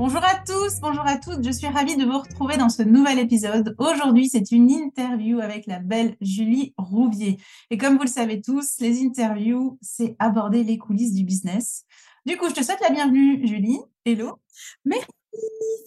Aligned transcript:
Bonjour 0.00 0.24
à 0.24 0.36
tous, 0.46 0.80
bonjour 0.80 1.06
à 1.06 1.18
toutes, 1.18 1.44
je 1.44 1.50
suis 1.50 1.66
ravie 1.66 1.94
de 1.94 2.06
vous 2.06 2.20
retrouver 2.20 2.56
dans 2.56 2.70
ce 2.70 2.82
nouvel 2.82 3.18
épisode. 3.18 3.74
Aujourd'hui, 3.76 4.30
c'est 4.30 4.50
une 4.50 4.70
interview 4.70 5.40
avec 5.40 5.66
la 5.66 5.78
belle 5.78 6.16
Julie 6.22 6.72
Rouvier. 6.78 7.36
Et 7.68 7.76
comme 7.76 7.98
vous 7.98 8.04
le 8.04 8.08
savez 8.08 8.40
tous, 8.40 8.78
les 8.80 9.02
interviews, 9.02 9.78
c'est 9.82 10.16
aborder 10.18 10.64
les 10.64 10.78
coulisses 10.78 11.12
du 11.12 11.22
business. 11.22 11.84
Du 12.24 12.38
coup, 12.38 12.48
je 12.48 12.54
te 12.54 12.64
souhaite 12.64 12.80
la 12.80 12.88
bienvenue, 12.88 13.46
Julie. 13.46 13.78
Hello. 14.06 14.38
Merci, 14.86 15.06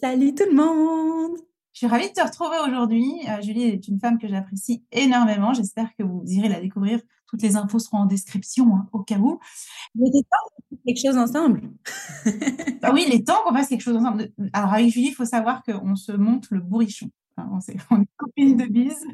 salut 0.00 0.32
tout 0.32 0.46
le 0.48 0.54
monde. 0.54 1.36
Je 1.72 1.78
suis 1.78 1.86
ravie 1.88 2.08
de 2.08 2.12
te 2.12 2.22
retrouver 2.22 2.58
aujourd'hui. 2.68 3.04
Euh, 3.28 3.42
Julie 3.42 3.64
est 3.64 3.88
une 3.88 3.98
femme 3.98 4.18
que 4.18 4.28
j'apprécie 4.28 4.84
énormément. 4.92 5.54
J'espère 5.54 5.88
que 5.98 6.04
vous 6.04 6.22
irez 6.26 6.48
la 6.48 6.60
découvrir. 6.60 7.00
Toutes 7.34 7.42
les 7.42 7.56
infos 7.56 7.80
seront 7.80 7.98
en 7.98 8.06
description, 8.06 8.76
hein, 8.76 8.86
au 8.92 9.00
cas 9.00 9.18
où. 9.18 9.40
Mais 9.96 10.06
il 10.06 10.20
est 10.20 10.22
temps 10.22 10.38
qu'on 10.44 10.76
fasse 10.76 10.84
quelque 10.86 11.04
chose 11.04 11.16
ensemble. 11.18 11.62
ah 12.82 12.92
oui, 12.92 13.06
il 13.08 13.12
est 13.12 13.26
temps 13.26 13.42
qu'on 13.44 13.52
fasse 13.52 13.68
quelque 13.68 13.80
chose 13.80 13.96
ensemble. 13.96 14.30
Alors, 14.52 14.72
avec 14.72 14.88
Julie, 14.88 15.08
il 15.08 15.14
faut 15.14 15.24
savoir 15.24 15.64
qu'on 15.64 15.96
se 15.96 16.12
monte 16.12 16.48
le 16.52 16.60
bourrichon. 16.60 17.10
on, 17.36 17.58
est, 17.58 17.76
on 17.90 18.04
copine 18.16 18.56
de 18.56 18.66
bise. 18.66 19.04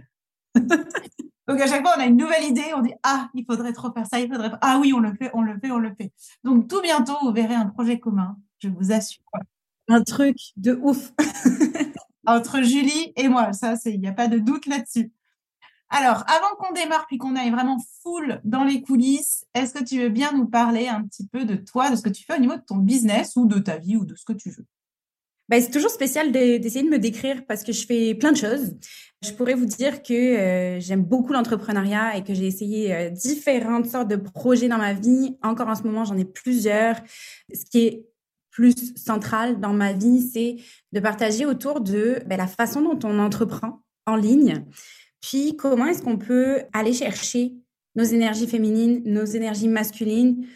Donc, 0.55 1.61
à 1.63 1.67
chaque 1.67 1.81
fois, 1.81 1.95
on 1.97 2.01
a 2.01 2.05
une 2.05 2.19
nouvelle 2.19 2.45
idée. 2.45 2.75
On 2.77 2.83
dit 2.83 2.93
Ah, 3.03 3.31
il 3.33 3.47
faudrait 3.47 3.73
trop 3.73 3.91
faire 3.91 4.07
ça, 4.07 4.21
il 4.21 4.31
faudrait. 4.31 4.51
Ah 4.61 4.79
oui, 4.79 4.93
on 4.93 5.01
le 5.01 5.15
fait, 5.15 5.31
on 5.33 5.41
le 5.41 5.59
fait, 5.59 5.71
on 5.71 5.79
le 5.79 5.95
fait. 5.95 6.13
Donc, 6.45 6.69
tout 6.69 6.83
bientôt, 6.83 7.17
vous 7.23 7.33
verrez 7.33 7.55
un 7.55 7.67
projet 7.71 7.99
commun. 7.99 8.37
Je 8.59 8.69
vous 8.69 8.93
assure. 8.93 9.23
Un 9.89 10.03
truc 10.03 10.37
de 10.59 10.79
ouf. 10.83 11.15
entre 12.27 12.63
Julie 12.63 13.13
et 13.17 13.29
moi. 13.29 13.53
Ça, 13.53 13.77
c'est, 13.77 13.93
il 13.93 14.01
n'y 14.01 14.09
a 14.09 14.13
pas 14.13 14.29
de 14.29 14.39
doute 14.39 14.67
là-dessus. 14.67 15.11
Alors, 15.91 16.25
avant 16.29 16.55
qu'on 16.57 16.73
démarre 16.73 17.07
puis 17.09 17.19
qu'on 17.19 17.35
aille 17.35 17.51
vraiment 17.51 17.79
full 18.03 18.41
dans 18.45 18.63
les 18.63 18.81
coulisses, 18.81 19.45
est-ce 19.55 19.75
que 19.75 19.83
tu 19.83 20.01
veux 20.01 20.09
bien 20.09 20.33
nous 20.33 20.47
parler 20.47 20.87
un 20.87 21.03
petit 21.03 21.27
peu 21.27 21.45
de 21.45 21.57
toi, 21.57 21.91
de 21.91 21.97
ce 21.97 22.03
que 22.03 22.09
tu 22.09 22.25
fais 22.25 22.37
au 22.37 22.41
niveau 22.41 22.55
de 22.55 22.63
ton 22.67 22.77
business 22.77 23.35
ou 23.35 23.47
de 23.47 23.59
ta 23.59 23.77
vie 23.77 23.97
ou 23.97 24.05
de 24.05 24.15
ce 24.15 24.25
que 24.25 24.33
tu 24.33 24.51
veux? 24.51 24.65
Ben, 25.49 25.61
c'est 25.61 25.73
toujours 25.73 25.91
spécial 25.91 26.31
d'essayer 26.31 26.85
de 26.85 26.89
me 26.89 27.01
décrire 27.01 27.45
parce 27.45 27.65
que 27.65 27.73
je 27.73 27.85
fais 27.85 28.15
plein 28.15 28.31
de 28.31 28.37
choses. 28.37 28.77
Je 29.21 29.33
pourrais 29.33 29.55
vous 29.55 29.67
dire 29.67 30.01
que 30.01 30.15
euh, 30.15 30.79
j'aime 30.79 31.03
beaucoup 31.03 31.33
l'entrepreneuriat 31.33 32.17
et 32.17 32.23
que 32.23 32.35
j'ai 32.35 32.47
essayé 32.47 32.95
euh, 32.95 33.11
différentes 33.11 33.87
sortes 33.87 34.07
de 34.07 34.15
projets 34.15 34.69
dans 34.69 34.79
ma 34.79 34.93
vie. 34.93 35.37
Encore 35.43 35.67
en 35.67 35.75
ce 35.75 35.83
moment, 35.83 36.05
j'en 36.05 36.17
ai 36.17 36.25
plusieurs. 36.25 37.01
Ce 37.53 37.65
qui 37.65 37.79
est 37.81 38.07
plus 38.51 38.95
centrale 38.95 39.59
dans 39.59 39.73
ma 39.73 39.93
vie, 39.93 40.23
c'est 40.33 40.59
de 40.93 41.01
partager 41.01 41.47
autour 41.47 41.81
de 41.81 42.21
ben, 42.27 42.37
la 42.37 42.47
façon 42.47 42.81
dont 42.81 42.99
on 43.03 43.19
entreprend 43.19 43.83
en 44.07 44.15
ligne, 44.15 44.65
puis 45.21 45.57
comment 45.57 45.87
est-ce 45.87 46.03
qu'on 46.03 46.19
peut 46.19 46.63
aller 46.73 46.93
chercher 46.93 47.55
nos 47.95 48.05
énergies 48.05 48.47
féminines, 48.47 49.03
nos 49.05 49.25
énergies 49.25 49.69
masculines, 49.69 50.47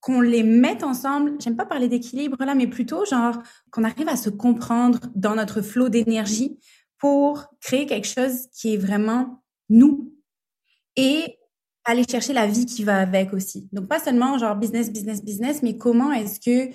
qu'on 0.00 0.20
les 0.20 0.42
mette 0.42 0.82
ensemble? 0.82 1.36
J'aime 1.40 1.56
pas 1.56 1.66
parler 1.66 1.88
d'équilibre 1.88 2.36
là, 2.44 2.54
mais 2.54 2.66
plutôt 2.66 3.04
genre 3.04 3.38
qu'on 3.70 3.84
arrive 3.84 4.08
à 4.08 4.16
se 4.16 4.30
comprendre 4.30 5.00
dans 5.14 5.34
notre 5.34 5.60
flot 5.60 5.88
d'énergie 5.88 6.58
pour 6.98 7.46
créer 7.60 7.86
quelque 7.86 8.08
chose 8.08 8.48
qui 8.52 8.74
est 8.74 8.78
vraiment 8.78 9.42
nous 9.68 10.12
et 10.96 11.38
aller 11.84 12.04
chercher 12.08 12.32
la 12.32 12.46
vie 12.46 12.66
qui 12.66 12.84
va 12.84 12.98
avec 12.98 13.32
aussi. 13.32 13.68
Donc 13.72 13.88
pas 13.88 13.98
seulement 13.98 14.36
genre 14.38 14.56
business, 14.56 14.90
business, 14.92 15.24
business, 15.24 15.62
mais 15.62 15.76
comment 15.78 16.12
est-ce 16.12 16.40
que 16.40 16.74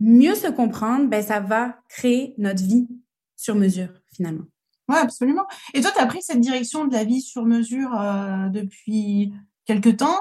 mieux 0.00 0.34
se 0.34 0.48
comprendre, 0.48 1.08
ben, 1.08 1.22
ça 1.22 1.40
va 1.40 1.76
créer 1.88 2.34
notre 2.38 2.62
vie 2.62 2.88
sur 3.36 3.54
mesure, 3.54 3.90
finalement. 4.12 4.44
Oui, 4.90 4.96
absolument. 4.96 5.46
Et 5.72 5.82
toi, 5.82 5.92
tu 5.94 6.02
as 6.02 6.06
pris 6.06 6.20
cette 6.20 6.40
direction 6.40 6.84
de 6.84 6.92
la 6.92 7.04
vie 7.04 7.20
sur 7.20 7.46
mesure 7.46 7.94
euh, 7.94 8.48
depuis 8.48 9.32
quelques 9.64 9.98
temps? 9.98 10.18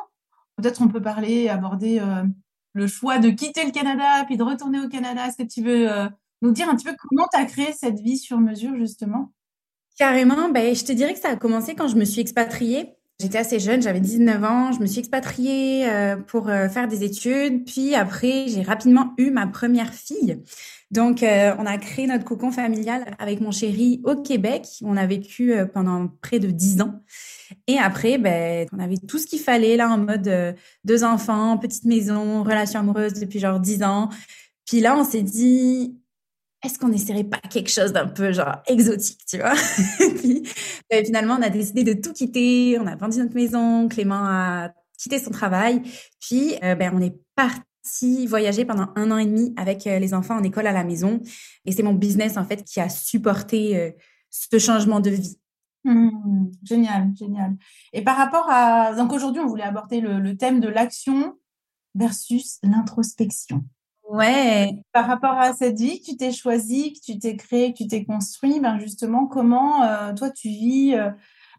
Peut-être 0.57 0.83
on 0.83 0.87
peut 0.87 1.01
parler, 1.01 1.49
aborder 1.49 1.99
euh, 1.99 2.23
le 2.73 2.85
choix 2.85 3.17
de 3.17 3.31
quitter 3.31 3.65
le 3.65 3.71
Canada 3.71 4.23
puis 4.27 4.37
de 4.37 4.43
retourner 4.43 4.79
au 4.79 4.87
Canada. 4.87 5.25
Est-ce 5.25 5.37
que 5.37 5.47
tu 5.47 5.63
veux 5.63 5.91
euh, 5.91 6.07
nous 6.43 6.51
dire 6.51 6.69
un 6.69 6.75
petit 6.75 6.85
peu 6.85 6.95
comment 6.99 7.27
tu 7.33 7.39
as 7.39 7.45
créé 7.45 7.73
cette 7.73 7.99
vie 7.99 8.19
sur 8.19 8.39
mesure, 8.39 8.75
justement? 8.75 9.33
Carrément, 9.97 10.49
ben, 10.49 10.75
je 10.75 10.85
te 10.85 10.91
dirais 10.91 11.15
que 11.15 11.19
ça 11.19 11.29
a 11.29 11.35
commencé 11.35 11.73
quand 11.73 11.87
je 11.87 11.95
me 11.95 12.05
suis 12.05 12.21
expatriée. 12.21 12.93
J'étais 13.21 13.39
assez 13.39 13.59
jeune, 13.59 13.81
j'avais 13.81 13.99
19 13.99 14.43
ans, 14.45 14.71
je 14.71 14.79
me 14.79 14.85
suis 14.85 14.99
expatriée 14.99 15.89
euh, 15.89 16.15
pour 16.15 16.47
euh, 16.47 16.69
faire 16.69 16.87
des 16.87 17.03
études, 17.03 17.65
puis 17.65 17.93
après 17.93 18.47
j'ai 18.47 18.61
rapidement 18.61 19.13
eu 19.17 19.29
ma 19.29 19.45
première 19.45 19.93
fille. 19.93 20.41
Donc 20.89 21.21
euh, 21.21 21.53
on 21.59 21.65
a 21.65 21.77
créé 21.77 22.07
notre 22.07 22.23
cocon 22.23 22.49
familial 22.49 23.13
avec 23.19 23.41
mon 23.41 23.51
chéri 23.51 24.01
au 24.05 24.15
Québec. 24.15 24.67
On 24.83 24.95
a 24.95 25.05
vécu 25.05 25.53
pendant 25.73 26.07
près 26.21 26.39
de 26.39 26.49
10 26.49 26.81
ans. 26.81 27.03
Et 27.67 27.77
après, 27.77 28.17
ben, 28.17 28.67
on 28.71 28.79
avait 28.79 28.95
tout 28.95 29.17
ce 29.17 29.27
qu'il 29.27 29.39
fallait 29.39 29.75
là 29.75 29.89
en 29.89 29.97
mode 29.97 30.55
deux 30.85 31.03
enfants, 31.03 31.57
petite 31.57 31.83
maison, 31.83 32.43
relation 32.43 32.79
amoureuse 32.79 33.15
depuis 33.15 33.39
genre 33.39 33.59
10 33.59 33.83
ans. 33.83 34.09
Puis 34.65 34.79
là, 34.79 34.95
on 34.97 35.03
s'est 35.03 35.23
dit, 35.23 35.99
est-ce 36.63 36.77
qu'on 36.77 36.89
n'essaierait 36.89 37.23
pas 37.23 37.39
quelque 37.49 37.69
chose 37.69 37.93
d'un 37.93 38.07
peu 38.07 38.31
genre 38.33 38.57
exotique, 38.67 39.19
tu 39.27 39.37
vois? 39.37 39.53
Puis 40.17 40.43
ben, 40.89 41.05
finalement, 41.05 41.37
on 41.39 41.41
a 41.41 41.49
décidé 41.49 41.83
de 41.83 41.93
tout 41.93 42.13
quitter. 42.13 42.77
On 42.79 42.87
a 42.87 42.95
vendu 42.95 43.19
notre 43.19 43.35
maison. 43.35 43.87
Clément 43.87 44.25
a 44.25 44.71
quitté 44.97 45.19
son 45.19 45.31
travail. 45.31 45.81
Puis 46.19 46.55
euh, 46.63 46.75
ben, 46.75 46.91
on 46.93 47.01
est 47.01 47.15
parti 47.35 48.27
voyager 48.27 48.65
pendant 48.65 48.89
un 48.95 49.09
an 49.11 49.17
et 49.17 49.25
demi 49.25 49.53
avec 49.57 49.87
euh, 49.87 49.99
les 49.99 50.13
enfants 50.13 50.37
en 50.37 50.43
école 50.43 50.67
à 50.67 50.73
la 50.73 50.83
maison. 50.83 51.21
Et 51.65 51.71
c'est 51.71 51.83
mon 51.83 51.93
business 51.93 52.37
en 52.37 52.43
fait 52.43 52.63
qui 52.63 52.81
a 52.81 52.89
supporté 52.89 53.77
euh, 53.77 53.91
ce 54.29 54.59
changement 54.59 54.99
de 54.99 55.11
vie. 55.11 55.37
Mmh, 55.85 56.51
génial, 56.61 57.09
génial. 57.17 57.55
Et 57.93 58.03
par 58.03 58.17
rapport 58.17 58.49
à 58.49 58.93
donc 58.95 59.13
aujourd'hui, 59.13 59.41
on 59.41 59.47
voulait 59.47 59.63
aborder 59.63 60.01
le 60.01 60.35
thème 60.35 60.59
de 60.59 60.67
l'action 60.67 61.37
versus 61.95 62.59
l'introspection. 62.63 63.63
Ouais. 64.09 64.81
Par 64.91 65.05
rapport 65.05 65.37
à 65.37 65.53
cette 65.53 65.77
vie 65.77 65.99
que 65.99 66.05
tu 66.05 66.17
t'es 66.17 66.31
choisie, 66.31 66.93
que 66.93 66.99
tu 66.99 67.19
t'es 67.19 67.35
créée, 67.35 67.73
que 67.73 67.77
tu 67.77 67.87
t'es 67.87 68.05
construit, 68.05 68.59
ben 68.59 68.79
justement, 68.79 69.27
comment 69.27 69.83
euh, 69.83 70.13
toi 70.15 70.31
tu 70.31 70.47
vis 70.47 70.95
euh, 70.95 71.11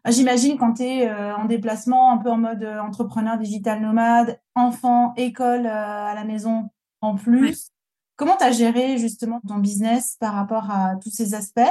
ben, 0.03 0.11
J'imagine 0.11 0.57
quand 0.57 0.73
tu 0.73 0.83
es 0.83 1.07
euh, 1.07 1.33
en 1.37 1.45
déplacement, 1.45 2.11
un 2.11 2.17
peu 2.17 2.29
en 2.29 2.37
mode 2.37 2.65
entrepreneur 2.65 3.37
digital 3.37 3.81
nomade, 3.81 4.37
enfant, 4.53 5.13
école 5.15 5.65
à 5.65 6.13
la 6.13 6.25
maison 6.25 6.69
en 6.99 7.15
plus. 7.15 7.69
Comment 8.17 8.35
tu 8.35 8.43
as 8.43 8.51
géré 8.51 8.97
justement 8.97 9.39
ton 9.47 9.59
business 9.59 10.17
par 10.19 10.33
rapport 10.33 10.69
à 10.69 10.97
tous 11.01 11.09
ces 11.09 11.33
aspects? 11.33 11.61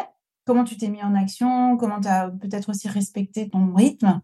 Comment 0.47 0.65
tu 0.65 0.79
t'es 0.79 0.89
mis 0.89 1.03
en 1.03 1.15
action? 1.15 1.77
Comment 1.77 2.01
tu 2.01 2.09
as 2.09 2.31
peut-être 2.31 2.71
aussi 2.71 2.89
respecté 2.89 3.51
ton 3.51 3.75
rythme? 3.75 4.23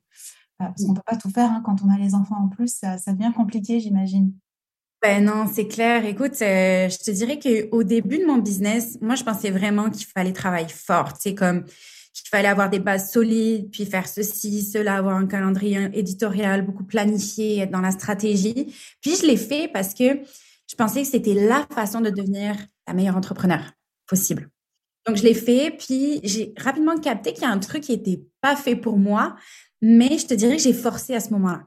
Parce 0.57 0.83
qu'on 0.83 0.93
ne 0.93 0.97
peut 0.97 1.03
pas 1.05 1.17
tout 1.17 1.29
faire 1.29 1.51
hein, 1.51 1.61
quand 1.63 1.83
on 1.85 1.91
a 1.91 1.99
les 1.99 2.15
enfants 2.15 2.45
en 2.45 2.49
plus, 2.49 2.79
ça, 2.79 2.97
ça 2.97 3.13
devient 3.13 3.33
compliqué, 3.37 3.79
j'imagine. 3.79 4.33
Ben 5.03 5.25
non, 5.25 5.47
c'est 5.53 5.69
clair. 5.69 6.05
Écoute, 6.05 6.41
euh, 6.43 6.89
je 6.89 6.99
te 6.99 7.11
dirais 7.11 7.39
qu'au 7.39 7.83
début 7.83 8.19
de 8.19 8.25
mon 8.25 8.39
business, 8.39 8.99
moi, 9.01 9.15
je 9.15 9.25
pensais 9.25 9.51
vraiment 9.51 9.91
qu'il 9.91 10.07
fallait 10.07 10.33
travailler 10.33 10.69
fort. 10.69 11.13
C'est 11.21 11.35
comme 11.35 11.65
qu'il 11.65 12.29
fallait 12.31 12.49
avoir 12.49 12.71
des 12.71 12.79
bases 12.79 13.13
solides, 13.13 13.71
puis 13.71 13.85
faire 13.85 14.09
ceci, 14.09 14.63
cela, 14.63 14.97
avoir 14.97 15.17
un 15.17 15.27
calendrier 15.27 15.91
éditorial 15.93 16.65
beaucoup 16.65 16.85
planifié, 16.85 17.59
être 17.59 17.71
dans 17.71 17.83
la 17.83 17.91
stratégie. 17.91 18.75
Puis 19.03 19.17
je 19.21 19.27
l'ai 19.27 19.37
fait 19.37 19.69
parce 19.69 19.93
que 19.93 20.21
je 20.69 20.75
pensais 20.77 21.03
que 21.03 21.09
c'était 21.09 21.35
la 21.35 21.67
façon 21.75 22.01
de 22.01 22.11
devenir 22.11 22.57
la 22.89 22.95
meilleure 22.95 23.17
entrepreneur 23.17 23.61
possible. 24.07 24.49
Donc 25.07 25.17
je 25.17 25.23
l'ai 25.23 25.35
fait, 25.35 25.77
puis 25.79 26.21
j'ai 26.25 26.53
rapidement 26.57 26.97
capté 26.99 27.33
qu'il 27.33 27.43
y 27.43 27.47
a 27.47 27.51
un 27.51 27.59
truc 27.59 27.83
qui 27.85 27.93
n'était 27.93 28.23
pas 28.41 28.57
fait 28.57 28.77
pour 28.77 28.99
moi, 28.99 29.37
mais 29.81 30.19
je 30.19 30.27
te 30.27 30.35
dirais 30.35 30.57
que 30.57 30.63
j'ai 30.63 30.73
forcé 30.73 31.15
à 31.15 31.21
ce 31.21 31.31
moment-là. 31.31 31.63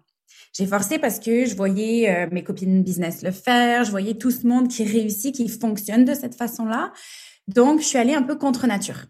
J'ai 0.54 0.66
forcé 0.66 1.00
parce 1.00 1.19
que 1.19 1.46
je 1.46 1.56
voyais 1.56 2.10
euh, 2.10 2.28
mes 2.31 2.44
copines 2.44 2.84
business 2.84 3.22
le 3.22 3.31
faire, 3.31 3.84
je 3.84 3.92
voyais 3.92 4.16
tout 4.16 4.31
ce 4.31 4.48
monde 4.48 4.68
qui 4.68 4.84
réussit, 4.84 5.36
qui 5.36 5.48
fonctionne 5.48 6.06
de 6.06 6.13
cette 6.13 6.36
façon-là. 6.36 6.92
Donc, 7.48 7.81
je 7.81 7.86
suis 7.86 7.98
allée 7.98 8.16
un 8.16 8.24
peu 8.24 8.36
contre 8.36 8.68
nature. 8.68 9.06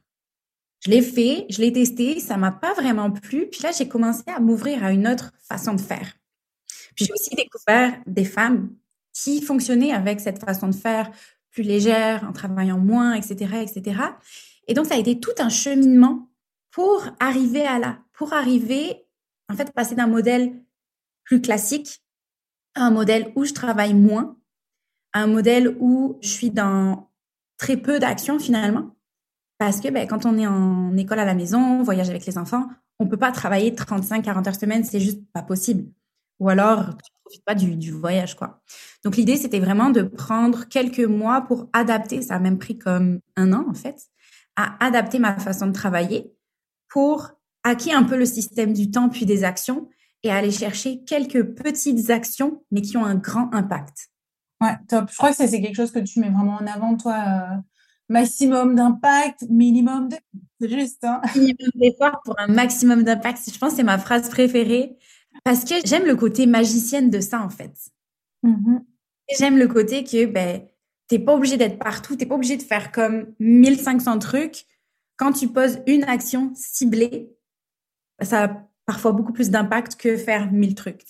Je 0.86 0.92
l'ai 0.92 1.02
fait, 1.02 1.46
je 1.50 1.62
l'ai 1.62 1.74
testé, 1.74 2.20
ça 2.20 2.38
m'a 2.38 2.52
pas 2.52 2.74
vraiment 2.74 3.12
plu. 3.12 3.48
Puis 3.50 3.62
là, 3.64 3.72
j'ai 3.72 3.88
commencé 3.88 4.24
à 4.28 4.40
m'ouvrir 4.40 4.84
à 4.84 4.92
une 4.92 5.08
autre 5.08 5.34
façon 5.48 5.74
de 5.74 5.82
faire. 5.82 6.14
Puis 6.96 7.06
j'ai 7.06 7.14
aussi 7.14 7.36
découvert 7.36 8.00
des 8.06 8.26
femmes 8.26 8.74
qui 9.14 9.42
fonctionnaient 9.42 9.92
avec 9.92 10.20
cette 10.20 10.40
façon 10.40 10.68
de 10.68 10.76
faire 10.76 11.12
plus 11.52 11.64
légère, 11.64 12.24
en 12.28 12.32
travaillant 12.32 12.78
moins, 12.78 13.14
etc., 13.14 13.62
etc. 13.62 14.02
Et 14.68 14.74
donc, 14.74 14.86
ça 14.86 14.96
a 14.96 14.98
été 14.98 15.20
tout 15.20 15.34
un 15.40 15.50
cheminement 15.50 16.30
pour 16.72 17.06
arriver 17.20 17.66
à 17.66 17.80
là, 17.80 18.00
pour 18.14 18.34
arriver, 18.34 19.06
en 19.50 19.56
fait, 19.56 19.72
passer 19.74 19.96
d'un 19.96 20.08
modèle 20.08 20.54
classique 21.38 22.02
un 22.76 22.92
modèle 22.92 23.32
où 23.36 23.46
je 23.46 23.54
travaille 23.54 23.94
moins, 23.94 24.38
un 25.14 25.28
modèle 25.28 25.76
où 25.80 26.18
je 26.22 26.30
suis 26.30 26.52
dans 26.52 27.10
très 27.58 27.78
peu 27.78 28.00
d'actions 28.00 28.40
finalement. 28.40 28.96
Parce 29.58 29.82
que 29.82 29.90
ben, 29.90 30.08
quand 30.08 30.26
on 30.26 30.38
est 30.38 30.48
en 30.48 30.96
école 30.96 31.20
à 31.20 31.26
la 31.26 31.36
maison, 31.36 31.60
on 31.60 31.84
voyage 31.84 32.10
avec 32.10 32.26
les 32.26 32.38
enfants, 32.38 32.70
on 33.00 33.08
peut 33.08 33.18
pas 33.18 33.32
travailler 33.32 33.72
35-40 33.72 34.48
heures 34.48 34.56
semaine, 34.56 34.84
c'est 34.84 35.00
juste 35.00 35.22
pas 35.34 35.42
possible. 35.42 35.92
Ou 36.40 36.48
alors, 36.48 36.96
tu 36.98 37.12
profites 37.24 37.44
pas 37.44 37.56
du, 37.56 37.92
voyage, 37.92 38.36
quoi. 38.36 38.62
Donc, 39.04 39.18
l'idée, 39.18 39.36
c'était 39.36 39.60
vraiment 39.60 39.90
de 39.90 40.02
prendre 40.04 40.66
quelques 40.70 41.00
mois 41.00 41.42
pour 41.42 41.70
adapter, 41.74 42.22
ça 42.22 42.36
a 42.36 42.40
même 42.40 42.58
pris 42.58 42.78
comme 42.78 43.20
un 43.36 43.52
an, 43.52 43.66
en 43.70 43.74
fait, 43.74 43.98
à 44.56 44.84
adapter 44.86 45.20
ma 45.20 45.38
façon 45.38 45.68
de 45.68 45.74
travailler 45.74 46.34
pour 46.88 47.32
acquérir 47.64 48.00
un 48.00 48.04
peu 48.04 48.16
le 48.16 48.26
système 48.26 48.72
du 48.72 48.90
temps 48.90 49.10
puis 49.10 49.26
des 49.26 49.44
actions 49.44 49.90
et 50.24 50.32
aller 50.32 50.52
chercher 50.52 51.04
quelques 51.04 51.44
petites 51.56 52.10
actions, 52.10 52.64
mais 52.72 52.82
qui 52.82 52.98
ont 52.98 53.06
un 53.06 53.16
grand 53.16 53.54
impact. 53.54 54.10
Ouais, 54.62 54.76
top. 54.88 55.10
Je 55.10 55.18
crois 55.18 55.30
que 55.30 55.38
ça, 55.38 55.48
c'est 55.48 55.62
quelque 55.62 55.76
chose 55.76 55.92
que 55.92 56.00
tu 56.00 56.20
mets 56.20 56.30
vraiment 56.30 56.56
en 56.56 56.68
avant, 56.68 56.98
toi. 56.98 57.16
Euh, 57.16 57.56
maximum 58.10 58.76
d'impact, 58.76 59.46
minimum 59.50 60.10
de... 60.10 60.18
C'est 60.60 60.70
juste, 60.70 61.04
hein. 61.04 61.22
Minimum 61.36 61.72
d'effort 61.76 62.20
pour 62.26 62.38
un 62.40 62.48
maximum 62.48 63.04
d'impact. 63.04 63.40
Je 63.54 63.58
pense 63.58 63.72
que 63.72 63.78
c'est 63.78 63.84
ma 63.84 63.98
phrase 63.98 64.30
préférée 64.30 64.98
parce 65.46 65.64
que 65.64 65.76
j'aime 65.86 66.06
le 66.06 66.16
côté 66.16 66.46
magicienne 66.46 67.10
de 67.10 67.22
ça, 67.22 67.42
en 67.42 67.50
fait. 67.50 67.74
Mm-hmm. 68.44 68.84
J'aime 69.38 69.58
le 69.58 69.68
côté 69.68 70.04
que, 70.04 70.26
ben, 70.26 70.64
t'es 71.08 71.20
pas 71.20 71.36
obligé 71.36 71.56
d'être 71.56 71.80
partout, 71.80 72.16
t'es 72.16 72.26
pas 72.26 72.36
obligé 72.36 72.58
de 72.58 72.64
faire 72.64 72.92
comme 72.92 73.34
1500 73.40 74.20
trucs. 74.20 74.66
Quand 75.16 75.32
tu 75.32 75.48
poses 75.48 75.80
une 75.86 76.04
action 76.06 76.52
ciblée, 76.56 77.32
ça 78.22 78.69
parfois 78.90 79.12
beaucoup 79.12 79.34
plus 79.34 79.52
d'impact 79.52 79.98
que 79.98 80.18
faire 80.18 80.52
1000 80.52 80.74
trucs. 80.74 81.06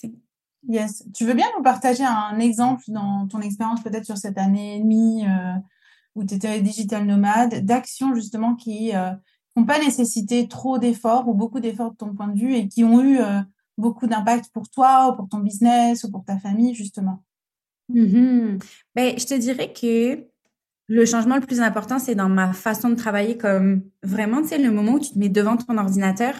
Yes. 0.68 1.02
Tu 1.14 1.24
veux 1.24 1.32
bien 1.32 1.46
nous 1.56 1.62
partager 1.62 2.04
un 2.04 2.38
exemple 2.38 2.82
dans 2.88 3.26
ton 3.26 3.40
expérience 3.40 3.82
peut-être 3.82 4.04
sur 4.04 4.18
cette 4.18 4.36
année 4.36 4.76
et 4.76 4.80
demie 4.80 5.24
euh, 5.24 5.54
où 6.14 6.22
tu 6.22 6.34
étais 6.34 6.60
digital 6.60 7.06
nomade, 7.06 7.64
d'actions 7.64 8.14
justement 8.14 8.54
qui 8.54 8.92
n'ont 8.92 9.62
euh, 9.62 9.66
pas 9.66 9.78
nécessité 9.78 10.46
trop 10.46 10.76
d'efforts 10.76 11.26
ou 11.26 11.32
beaucoup 11.32 11.58
d'efforts 11.58 11.92
de 11.92 11.96
ton 11.96 12.14
point 12.14 12.28
de 12.28 12.38
vue 12.38 12.54
et 12.54 12.68
qui 12.68 12.84
ont 12.84 13.00
eu 13.00 13.18
euh, 13.18 13.40
beaucoup 13.78 14.06
d'impact 14.06 14.50
pour 14.52 14.68
toi 14.68 15.10
ou 15.10 15.16
pour 15.16 15.30
ton 15.30 15.38
business 15.38 16.04
ou 16.04 16.10
pour 16.10 16.22
ta 16.26 16.38
famille 16.38 16.74
justement? 16.74 17.24
Mm-hmm. 17.90 18.62
ben, 18.94 19.18
Je 19.18 19.24
te 19.24 19.32
dirais 19.32 19.72
que 19.72 20.26
le 20.88 21.06
changement 21.06 21.36
le 21.36 21.46
plus 21.46 21.62
important, 21.62 21.98
c'est 21.98 22.14
dans 22.14 22.28
ma 22.28 22.52
façon 22.52 22.90
de 22.90 22.94
travailler 22.94 23.38
comme 23.38 23.84
vraiment, 24.02 24.42
tu 24.42 24.48
sais, 24.48 24.58
le 24.58 24.70
moment 24.70 24.92
où 24.92 25.00
tu 25.00 25.12
te 25.12 25.18
mets 25.18 25.30
devant 25.30 25.56
ton 25.56 25.78
ordinateur 25.78 26.34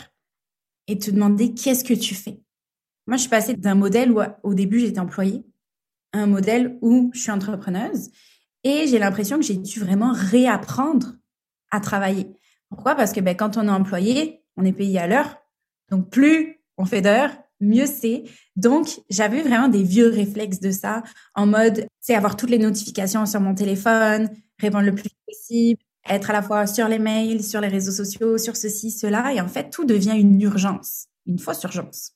et 0.87 0.99
te 0.99 1.11
demander 1.11 1.55
qu'est-ce 1.55 1.85
que 1.85 1.94
tu 1.94 2.15
fais. 2.15 2.41
Moi, 3.06 3.17
je 3.17 3.23
suis 3.23 3.31
passée 3.31 3.55
d'un 3.55 3.75
modèle 3.75 4.12
où 4.12 4.21
au 4.43 4.55
début 4.55 4.81
j'étais 4.81 5.00
employée 5.00 5.44
à 6.12 6.19
un 6.19 6.27
modèle 6.27 6.79
où 6.82 7.11
je 7.15 7.21
suis 7.21 7.31
entrepreneuse 7.31 8.11
et 8.65 8.87
j'ai 8.87 8.99
l'impression 8.99 9.37
que 9.38 9.44
j'ai 9.44 9.56
dû 9.56 9.81
vraiment 9.81 10.12
réapprendre 10.12 11.15
à 11.71 11.81
travailler. 11.81 12.29
Pourquoi? 12.69 12.94
Parce 12.94 13.12
que 13.12 13.21
ben, 13.21 13.37
quand 13.37 13.56
on 13.56 13.67
est 13.67 13.71
employé, 13.71 14.44
on 14.56 14.65
est 14.65 14.73
payé 14.73 14.99
à 14.99 15.06
l'heure. 15.06 15.38
Donc 15.91 16.11
plus 16.11 16.61
on 16.77 16.85
fait 16.85 17.03
d'heures, 17.03 17.33
mieux 17.61 17.87
c'est. 17.87 18.25
Donc 18.56 19.00
j'avais 19.09 19.43
vraiment 19.43 19.69
des 19.69 19.83
vieux 19.83 20.09
réflexes 20.09 20.61
de 20.61 20.71
ça 20.71 21.03
en 21.35 21.47
mode, 21.47 21.87
c'est 22.00 22.15
avoir 22.15 22.37
toutes 22.37 22.50
les 22.50 22.59
notifications 22.59 23.26
sur 23.26 23.41
mon 23.41 23.55
téléphone, 23.55 24.31
répondre 24.59 24.85
le 24.85 24.94
plus 24.94 25.11
possible, 25.26 25.83
être 26.08 26.31
à 26.31 26.32
la 26.32 26.43
fois 26.43 26.67
sur 26.67 26.88
les 26.88 26.99
mails, 26.99 27.43
sur 27.43 27.61
les 27.61 27.69
réseaux 27.69 27.93
sociaux, 27.93 28.38
sur 28.38 28.56
ceci, 28.56 28.91
cela. 28.91 29.32
Et 29.32 29.41
en 29.41 29.49
fait, 29.49 29.70
tout 29.70 29.85
devient 29.85 30.17
une 30.19 30.41
urgence, 30.41 31.06
une 31.26 31.38
fausse 31.38 31.62
urgence. 31.62 32.12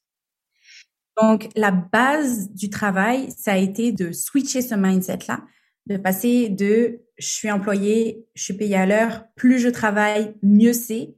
Donc, 1.21 1.49
la 1.55 1.71
base 1.71 2.51
du 2.51 2.71
travail, 2.71 3.31
ça 3.37 3.53
a 3.53 3.57
été 3.57 3.93
de 3.93 4.13
switcher 4.13 4.63
ce 4.63 4.75
mindset-là, 4.75 5.43
de 5.87 5.97
passer 5.97 6.49
de 6.49 7.01
je 7.19 7.29
suis 7.29 7.51
employé, 7.51 8.27
je 8.35 8.43
suis 8.43 8.55
payé 8.55 8.77
à 8.77 8.87
l'heure, 8.87 9.25
plus 9.37 9.61
je 9.61 9.69
travaille, 9.69 10.35
mieux 10.43 10.73
c'est, 10.73 11.15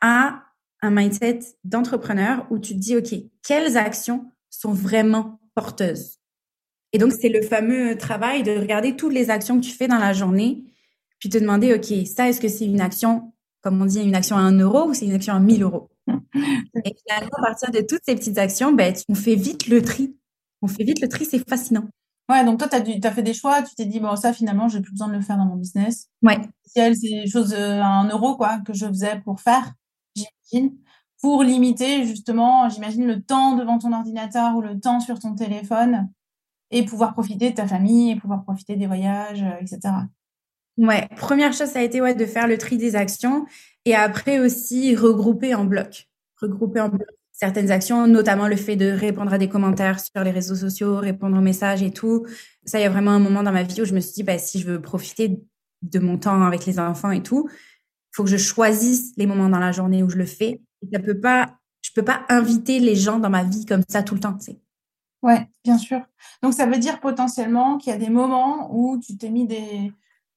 à 0.00 0.42
un 0.82 0.90
mindset 0.90 1.40
d'entrepreneur 1.64 2.46
où 2.50 2.58
tu 2.58 2.74
te 2.74 2.78
dis, 2.78 2.96
OK, 2.96 3.14
quelles 3.46 3.76
actions 3.76 4.32
sont 4.50 4.72
vraiment 4.72 5.40
porteuses? 5.54 6.18
Et 6.92 6.98
donc, 6.98 7.12
c'est 7.12 7.28
le 7.28 7.42
fameux 7.42 7.96
travail 7.96 8.42
de 8.42 8.58
regarder 8.58 8.96
toutes 8.96 9.12
les 9.12 9.30
actions 9.30 9.60
que 9.60 9.64
tu 9.64 9.72
fais 9.72 9.88
dans 9.88 9.98
la 9.98 10.12
journée, 10.12 10.64
puis 11.18 11.28
te 11.28 11.38
demander, 11.38 11.74
OK, 11.74 12.06
ça, 12.06 12.28
est-ce 12.28 12.40
que 12.40 12.48
c'est 12.48 12.66
une 12.66 12.80
action, 12.80 13.32
comme 13.62 13.80
on 13.80 13.86
dit, 13.86 14.00
une 14.00 14.14
action 14.14 14.36
à 14.36 14.40
un 14.40 14.58
euro 14.58 14.88
ou 14.88 14.94
c'est 14.94 15.06
une 15.06 15.14
action 15.14 15.34
à 15.34 15.40
1000 15.40 15.62
euros? 15.62 15.88
Et 16.08 16.94
finalement, 17.06 17.36
à 17.38 17.42
partir 17.42 17.70
de 17.70 17.80
toutes 17.80 18.02
ces 18.04 18.14
petites 18.14 18.38
actions, 18.38 18.72
ben, 18.72 18.94
on 19.08 19.14
fait 19.14 19.34
vite 19.34 19.68
le 19.68 19.82
tri. 19.82 20.16
On 20.62 20.68
fait 20.68 20.84
vite 20.84 21.00
le 21.00 21.08
tri, 21.08 21.24
c'est 21.24 21.46
fascinant. 21.48 21.88
Ouais, 22.28 22.44
donc 22.44 22.58
toi, 22.58 22.68
tu 22.68 22.76
as, 22.76 23.10
fait 23.12 23.22
des 23.22 23.34
choix, 23.34 23.62
tu 23.62 23.74
t'es 23.76 23.86
dit, 23.86 24.00
bon, 24.00 24.16
ça, 24.16 24.32
finalement, 24.32 24.68
j'ai 24.68 24.80
plus 24.80 24.90
besoin 24.90 25.08
de 25.08 25.12
le 25.12 25.20
faire 25.20 25.36
dans 25.36 25.44
mon 25.44 25.56
business. 25.56 26.08
Ouais. 26.22 26.38
c'est 26.64 26.90
des 26.90 27.26
choses 27.28 27.54
euh, 27.54 27.80
à 27.80 27.86
un 27.86 28.08
euro, 28.08 28.36
quoi, 28.36 28.58
que 28.58 28.72
je 28.72 28.86
faisais 28.86 29.20
pour 29.24 29.40
faire, 29.40 29.72
j'imagine, 30.16 30.76
pour 31.20 31.44
limiter, 31.44 32.04
justement, 32.04 32.68
j'imagine, 32.68 33.06
le 33.06 33.22
temps 33.22 33.54
devant 33.54 33.78
ton 33.78 33.92
ordinateur 33.92 34.56
ou 34.56 34.60
le 34.60 34.80
temps 34.80 34.98
sur 34.98 35.20
ton 35.20 35.34
téléphone 35.34 36.10
et 36.72 36.84
pouvoir 36.84 37.12
profiter 37.12 37.50
de 37.50 37.54
ta 37.54 37.66
famille 37.68 38.10
et 38.10 38.16
pouvoir 38.16 38.42
profiter 38.42 38.74
des 38.74 38.88
voyages, 38.88 39.42
euh, 39.42 39.60
etc. 39.60 39.94
Ouais, 40.78 41.08
première 41.16 41.52
chose, 41.52 41.68
ça 41.68 41.78
a 41.78 41.82
été 41.82 42.00
ouais, 42.00 42.14
de 42.14 42.26
faire 42.26 42.46
le 42.46 42.58
tri 42.58 42.76
des 42.76 42.96
actions 42.96 43.46
et 43.84 43.94
après 43.94 44.38
aussi 44.38 44.94
regrouper 44.94 45.54
en 45.54 45.64
bloc. 45.64 46.08
Regrouper 46.40 46.80
en 46.80 46.88
bloc 46.88 47.06
certaines 47.36 47.70
actions, 47.70 48.06
notamment 48.06 48.48
le 48.48 48.56
fait 48.56 48.76
de 48.76 48.90
répondre 48.90 49.32
à 49.32 49.38
des 49.38 49.48
commentaires 49.48 50.00
sur 50.00 50.24
les 50.24 50.30
réseaux 50.30 50.54
sociaux, 50.54 50.96
répondre 50.96 51.36
aux 51.36 51.42
messages 51.42 51.82
et 51.82 51.90
tout. 51.90 52.24
Ça, 52.64 52.78
il 52.78 52.82
y 52.82 52.86
a 52.86 52.90
vraiment 52.90 53.10
un 53.10 53.18
moment 53.18 53.42
dans 53.42 53.52
ma 53.52 53.62
vie 53.62 53.82
où 53.82 53.84
je 53.84 53.94
me 53.94 54.00
suis 54.00 54.14
dit, 54.14 54.22
bah, 54.22 54.38
si 54.38 54.58
je 54.58 54.66
veux 54.66 54.80
profiter 54.80 55.38
de 55.82 55.98
mon 55.98 56.16
temps 56.16 56.42
avec 56.42 56.64
les 56.64 56.78
enfants 56.78 57.10
et 57.10 57.22
tout, 57.22 57.48
faut 58.12 58.24
que 58.24 58.30
je 58.30 58.38
choisisse 58.38 59.12
les 59.18 59.26
moments 59.26 59.50
dans 59.50 59.58
la 59.58 59.70
journée 59.70 60.02
où 60.02 60.08
je 60.08 60.16
le 60.16 60.24
fais. 60.24 60.62
Et 60.82 60.88
ça 60.90 60.98
peut 60.98 61.20
pas, 61.20 61.58
je 61.82 61.90
peux 61.94 62.02
pas 62.04 62.24
inviter 62.30 62.80
les 62.80 62.96
gens 62.96 63.18
dans 63.18 63.30
ma 63.30 63.44
vie 63.44 63.66
comme 63.66 63.82
ça 63.86 64.02
tout 64.02 64.14
le 64.14 64.20
temps, 64.20 64.32
tu 64.32 64.52
sais. 64.52 64.60
Ouais, 65.22 65.46
bien 65.62 65.76
sûr. 65.76 66.00
Donc, 66.42 66.54
ça 66.54 66.64
veut 66.64 66.78
dire 66.78 67.00
potentiellement 67.00 67.76
qu'il 67.76 67.92
y 67.92 67.96
a 67.96 67.98
des 67.98 68.10
moments 68.10 68.74
où 68.74 68.98
tu 68.98 69.18
t'es 69.18 69.28
mis 69.28 69.46
des, 69.46 69.92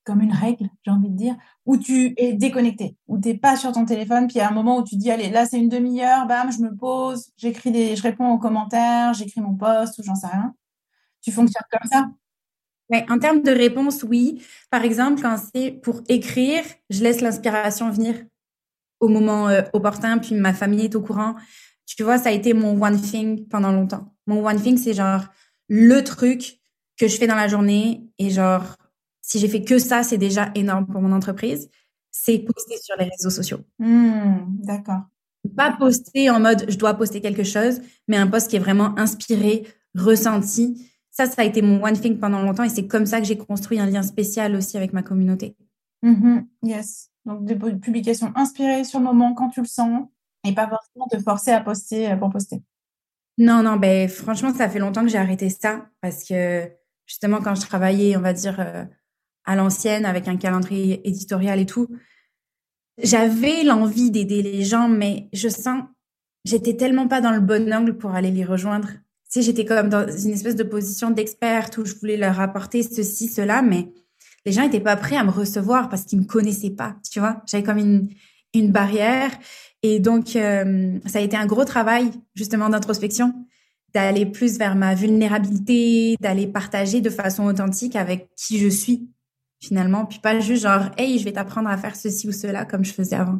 comme 0.09 0.21
une 0.21 0.33
règle, 0.33 0.69
j'ai 0.83 0.91
envie 0.91 1.09
de 1.09 1.15
dire, 1.15 1.35
où 1.67 1.77
tu 1.77 2.15
es 2.17 2.33
déconnecté, 2.33 2.97
où 3.07 3.19
tu 3.19 3.27
n'es 3.27 3.37
pas 3.37 3.55
sur 3.55 3.71
ton 3.71 3.85
téléphone, 3.85 4.25
puis 4.25 4.37
il 4.37 4.39
y 4.39 4.41
a 4.41 4.49
un 4.49 4.53
moment 4.53 4.79
où 4.79 4.83
tu 4.83 4.95
dis, 4.95 5.11
allez, 5.11 5.29
là, 5.29 5.45
c'est 5.45 5.59
une 5.59 5.69
demi-heure, 5.69 6.25
bam, 6.25 6.51
je 6.51 6.57
me 6.63 6.75
pose, 6.75 7.29
j'écris 7.37 7.69
des, 7.69 7.95
je 7.95 8.01
réponds 8.01 8.31
aux 8.31 8.39
commentaires, 8.39 9.13
j'écris 9.13 9.39
mon 9.39 9.53
post 9.53 9.99
ou 9.99 10.03
j'en 10.03 10.15
sais 10.15 10.25
rien. 10.25 10.55
Tu 11.21 11.31
fonctionnes 11.31 11.61
comme 11.71 11.87
ça? 11.87 12.09
Ouais, 12.89 13.05
en 13.07 13.19
termes 13.19 13.43
de 13.43 13.51
réponse, 13.51 14.01
oui. 14.01 14.43
Par 14.71 14.83
exemple, 14.83 15.21
quand 15.21 15.35
c'est 15.53 15.69
pour 15.69 16.01
écrire, 16.07 16.63
je 16.89 17.03
laisse 17.03 17.21
l'inspiration 17.21 17.91
venir 17.91 18.15
au 18.99 19.09
moment 19.09 19.47
euh, 19.47 19.61
opportun, 19.73 20.17
puis 20.17 20.33
ma 20.33 20.53
famille 20.55 20.85
est 20.85 20.95
au 20.95 21.01
courant. 21.01 21.35
Tu 21.85 22.01
vois, 22.01 22.17
ça 22.17 22.29
a 22.29 22.31
été 22.31 22.53
mon 22.53 22.81
one 22.81 22.99
thing 22.99 23.47
pendant 23.47 23.71
longtemps. 23.71 24.11
Mon 24.25 24.43
one 24.43 24.59
thing, 24.59 24.75
c'est 24.75 24.95
genre 24.95 25.25
le 25.67 26.01
truc 26.03 26.59
que 26.97 27.07
je 27.07 27.15
fais 27.15 27.27
dans 27.27 27.35
la 27.35 27.47
journée 27.47 28.09
et 28.17 28.31
genre 28.31 28.75
si 29.29 29.37
j'ai 29.37 29.47
fait 29.47 29.61
que 29.61 29.77
ça, 29.77 30.01
c'est 30.01 30.17
déjà 30.17 30.49
énorme 30.55 30.87
pour 30.87 31.01
mon 31.01 31.11
entreprise. 31.11 31.69
C'est 32.09 32.39
poster 32.39 32.77
sur 32.81 32.95
les 32.97 33.05
réseaux 33.05 33.29
sociaux. 33.29 33.59
Hmm, 33.77 34.39
d'accord. 34.63 35.01
Pas 35.55 35.71
poster 35.71 36.31
en 36.31 36.39
mode 36.39 36.65
je 36.67 36.77
dois 36.77 36.95
poster 36.95 37.21
quelque 37.21 37.43
chose, 37.43 37.79
mais 38.07 38.17
un 38.17 38.25
post 38.25 38.49
qui 38.49 38.55
est 38.55 38.59
vraiment 38.59 38.97
inspiré, 38.97 39.67
ressenti. 39.95 40.91
Ça, 41.11 41.27
ça 41.27 41.43
a 41.43 41.45
été 41.45 41.61
mon 41.61 41.83
one 41.83 41.99
thing 41.99 42.17
pendant 42.17 42.41
longtemps 42.41 42.63
et 42.63 42.69
c'est 42.69 42.87
comme 42.87 43.05
ça 43.05 43.21
que 43.21 43.27
j'ai 43.27 43.37
construit 43.37 43.79
un 43.79 43.85
lien 43.85 44.01
spécial 44.01 44.55
aussi 44.55 44.77
avec 44.77 44.93
ma 44.93 45.03
communauté. 45.03 45.55
Mm-hmm. 46.03 46.45
yes. 46.63 47.11
Donc 47.25 47.45
des 47.45 47.55
publications 47.55 48.33
inspirées 48.35 48.83
sur 48.83 48.97
le 48.97 49.05
moment 49.05 49.35
quand 49.35 49.49
tu 49.49 49.61
le 49.61 49.67
sens 49.67 50.07
et 50.43 50.55
pas 50.55 50.67
forcément 50.67 51.07
te 51.07 51.19
forcer 51.19 51.51
à 51.51 51.61
poster 51.61 52.11
euh, 52.11 52.15
pour 52.15 52.31
poster. 52.31 52.63
Non, 53.37 53.61
non, 53.61 53.75
ben 53.75 54.09
franchement, 54.09 54.51
ça 54.55 54.69
fait 54.69 54.79
longtemps 54.79 55.03
que 55.03 55.09
j'ai 55.09 55.19
arrêté 55.19 55.49
ça 55.49 55.85
parce 56.01 56.23
que 56.23 56.67
justement 57.05 57.41
quand 57.41 57.53
je 57.53 57.61
travaillais, 57.61 58.17
on 58.17 58.21
va 58.21 58.33
dire 58.33 58.59
euh, 58.59 58.85
à 59.49 59.55
l'ancienne 59.55 60.05
avec 60.05 60.27
un 60.27 60.37
calendrier 60.37 61.01
éditorial 61.09 61.59
et 61.59 61.65
tout. 61.65 61.87
J'avais 63.01 63.63
l'envie 63.63 64.11
d'aider 64.11 64.43
les 64.43 64.63
gens, 64.63 64.87
mais 64.87 65.27
je 65.33 65.49
sens, 65.49 65.85
j'étais 66.45 66.75
tellement 66.75 67.07
pas 67.07 67.19
dans 67.19 67.31
le 67.31 67.39
bon 67.39 67.73
angle 67.73 67.97
pour 67.97 68.11
aller 68.11 68.29
les 68.29 68.45
rejoindre. 68.45 68.89
Tu 68.89 68.99
sais, 69.29 69.41
j'étais 69.41 69.65
comme 69.65 69.89
dans 69.89 70.07
une 70.07 70.33
espèce 70.33 70.55
de 70.55 70.61
position 70.61 71.09
d'experte 71.09 71.79
où 71.79 71.85
je 71.85 71.95
voulais 71.95 72.15
leur 72.15 72.39
apporter 72.39 72.83
ceci, 72.83 73.27
cela, 73.27 73.63
mais 73.63 73.91
les 74.45 74.51
gens 74.51 74.61
étaient 74.61 74.79
pas 74.79 74.95
prêts 74.95 75.17
à 75.17 75.23
me 75.23 75.31
recevoir 75.31 75.89
parce 75.89 76.03
qu'ils 76.03 76.19
me 76.19 76.25
connaissaient 76.25 76.69
pas, 76.69 76.97
tu 77.11 77.19
vois. 77.19 77.41
J'avais 77.47 77.63
comme 77.63 77.79
une, 77.79 78.07
une 78.53 78.71
barrière. 78.71 79.31
Et 79.81 79.99
donc, 79.99 80.35
euh, 80.35 80.99
ça 81.07 81.17
a 81.17 81.21
été 81.23 81.37
un 81.37 81.47
gros 81.47 81.65
travail 81.65 82.11
justement 82.35 82.69
d'introspection, 82.69 83.33
d'aller 83.95 84.27
plus 84.27 84.59
vers 84.59 84.75
ma 84.75 84.93
vulnérabilité, 84.93 86.17
d'aller 86.19 86.45
partager 86.45 87.01
de 87.01 87.09
façon 87.09 87.45
authentique 87.45 87.95
avec 87.95 88.29
qui 88.35 88.59
je 88.59 88.67
suis 88.67 89.09
finalement, 89.59 90.05
puis 90.05 90.19
pas 90.19 90.39
juste 90.39 90.63
genre, 90.63 90.89
hey, 90.97 91.19
je 91.19 91.25
vais 91.25 91.33
t'apprendre 91.33 91.69
à 91.69 91.77
faire 91.77 91.95
ceci 91.95 92.27
ou 92.27 92.31
cela 92.31 92.65
comme 92.65 92.83
je 92.83 92.93
faisais 92.93 93.15
avant. 93.15 93.39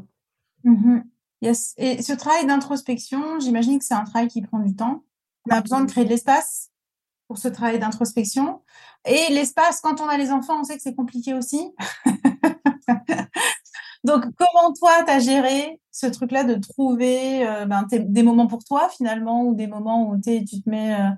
Mm-hmm. 0.66 1.04
Yes. 1.42 1.74
Et 1.78 2.02
ce 2.02 2.14
travail 2.14 2.46
d'introspection, 2.46 3.40
j'imagine 3.40 3.80
que 3.80 3.86
c'est 3.86 3.94
un 3.94 4.04
travail 4.04 4.28
qui 4.28 4.42
prend 4.42 4.60
du 4.60 4.76
temps. 4.76 5.04
On 5.50 5.56
a 5.56 5.62
besoin 5.62 5.82
de 5.82 5.90
créer 5.90 6.04
de 6.04 6.10
l'espace 6.10 6.70
pour 7.28 7.38
ce 7.38 7.48
travail 7.48 7.80
d'introspection. 7.80 8.62
Et 9.06 9.32
l'espace, 9.32 9.80
quand 9.82 10.02
on 10.02 10.10
a 10.10 10.18
les 10.18 10.32
enfants, 10.32 10.60
on 10.60 10.64
sait 10.64 10.76
que 10.76 10.82
c'est 10.82 10.96
compliqué 10.96 11.34
aussi. 11.34 11.72
Donc, 14.04 14.26
comment 14.36 14.74
toi, 14.74 15.04
tu 15.06 15.12
as 15.12 15.20
géré 15.20 15.80
ce 15.92 16.08
truc-là 16.08 16.44
de 16.44 16.56
trouver 16.56 17.48
euh, 17.48 17.66
ben, 17.66 17.86
des 17.92 18.24
moments 18.24 18.48
pour 18.48 18.64
toi, 18.64 18.90
finalement, 18.90 19.44
ou 19.44 19.56
des 19.56 19.68
moments 19.68 20.10
où 20.10 20.20
tu 20.20 20.44
te 20.46 20.70
mets 20.70 20.96
euh, 20.96 21.10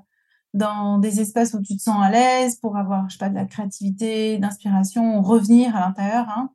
dans 0.53 0.98
des 0.98 1.22
espaces 1.22 1.53
où 1.53 1.62
tu 1.62 1.77
te 1.77 1.81
sens 1.81 2.03
à 2.03 2.10
l'aise 2.10 2.58
pour 2.58 2.77
avoir, 2.77 3.10
je 3.10 3.13
sais 3.13 3.20
pas, 3.20 3.29
de 3.29 3.36
la 3.36 3.46
créativité, 3.46 4.38
d'inspiration, 4.38 5.22
revenir 5.22 5.75
à 5.75 5.79
l'intérieur, 5.79 6.27
hein, 6.29 6.51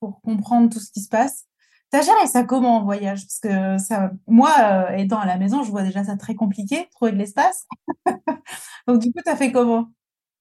pour 0.00 0.20
comprendre 0.20 0.70
tout 0.70 0.80
ce 0.80 0.90
qui 0.90 1.00
se 1.00 1.08
passe. 1.08 1.46
T'as 1.90 2.02
géré 2.02 2.26
ça 2.26 2.44
comment 2.44 2.76
en 2.76 2.84
voyage? 2.84 3.26
Parce 3.26 3.40
que 3.40 3.78
ça, 3.82 4.12
moi, 4.28 4.52
euh, 4.60 4.96
étant 4.96 5.18
à 5.18 5.26
la 5.26 5.38
maison, 5.38 5.64
je 5.64 5.70
vois 5.70 5.82
déjà 5.82 6.04
ça 6.04 6.16
très 6.16 6.34
compliqué, 6.34 6.88
trouver 6.92 7.12
de 7.12 7.16
l'espace. 7.16 7.66
Donc 8.86 9.00
du 9.00 9.10
coup, 9.12 9.18
t'as 9.24 9.36
fait 9.36 9.50
comment? 9.50 9.88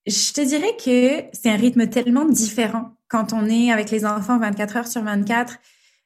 Je 0.06 0.34
te 0.34 0.42
dirais 0.42 0.76
que 0.78 1.26
c'est 1.34 1.50
un 1.50 1.56
rythme 1.56 1.88
tellement 1.88 2.26
différent 2.26 2.92
quand 3.08 3.34
on 3.34 3.48
est 3.48 3.72
avec 3.72 3.90
les 3.90 4.06
enfants 4.06 4.38
24 4.38 4.78
heures 4.78 4.88
sur 4.88 5.04
24. 5.04 5.58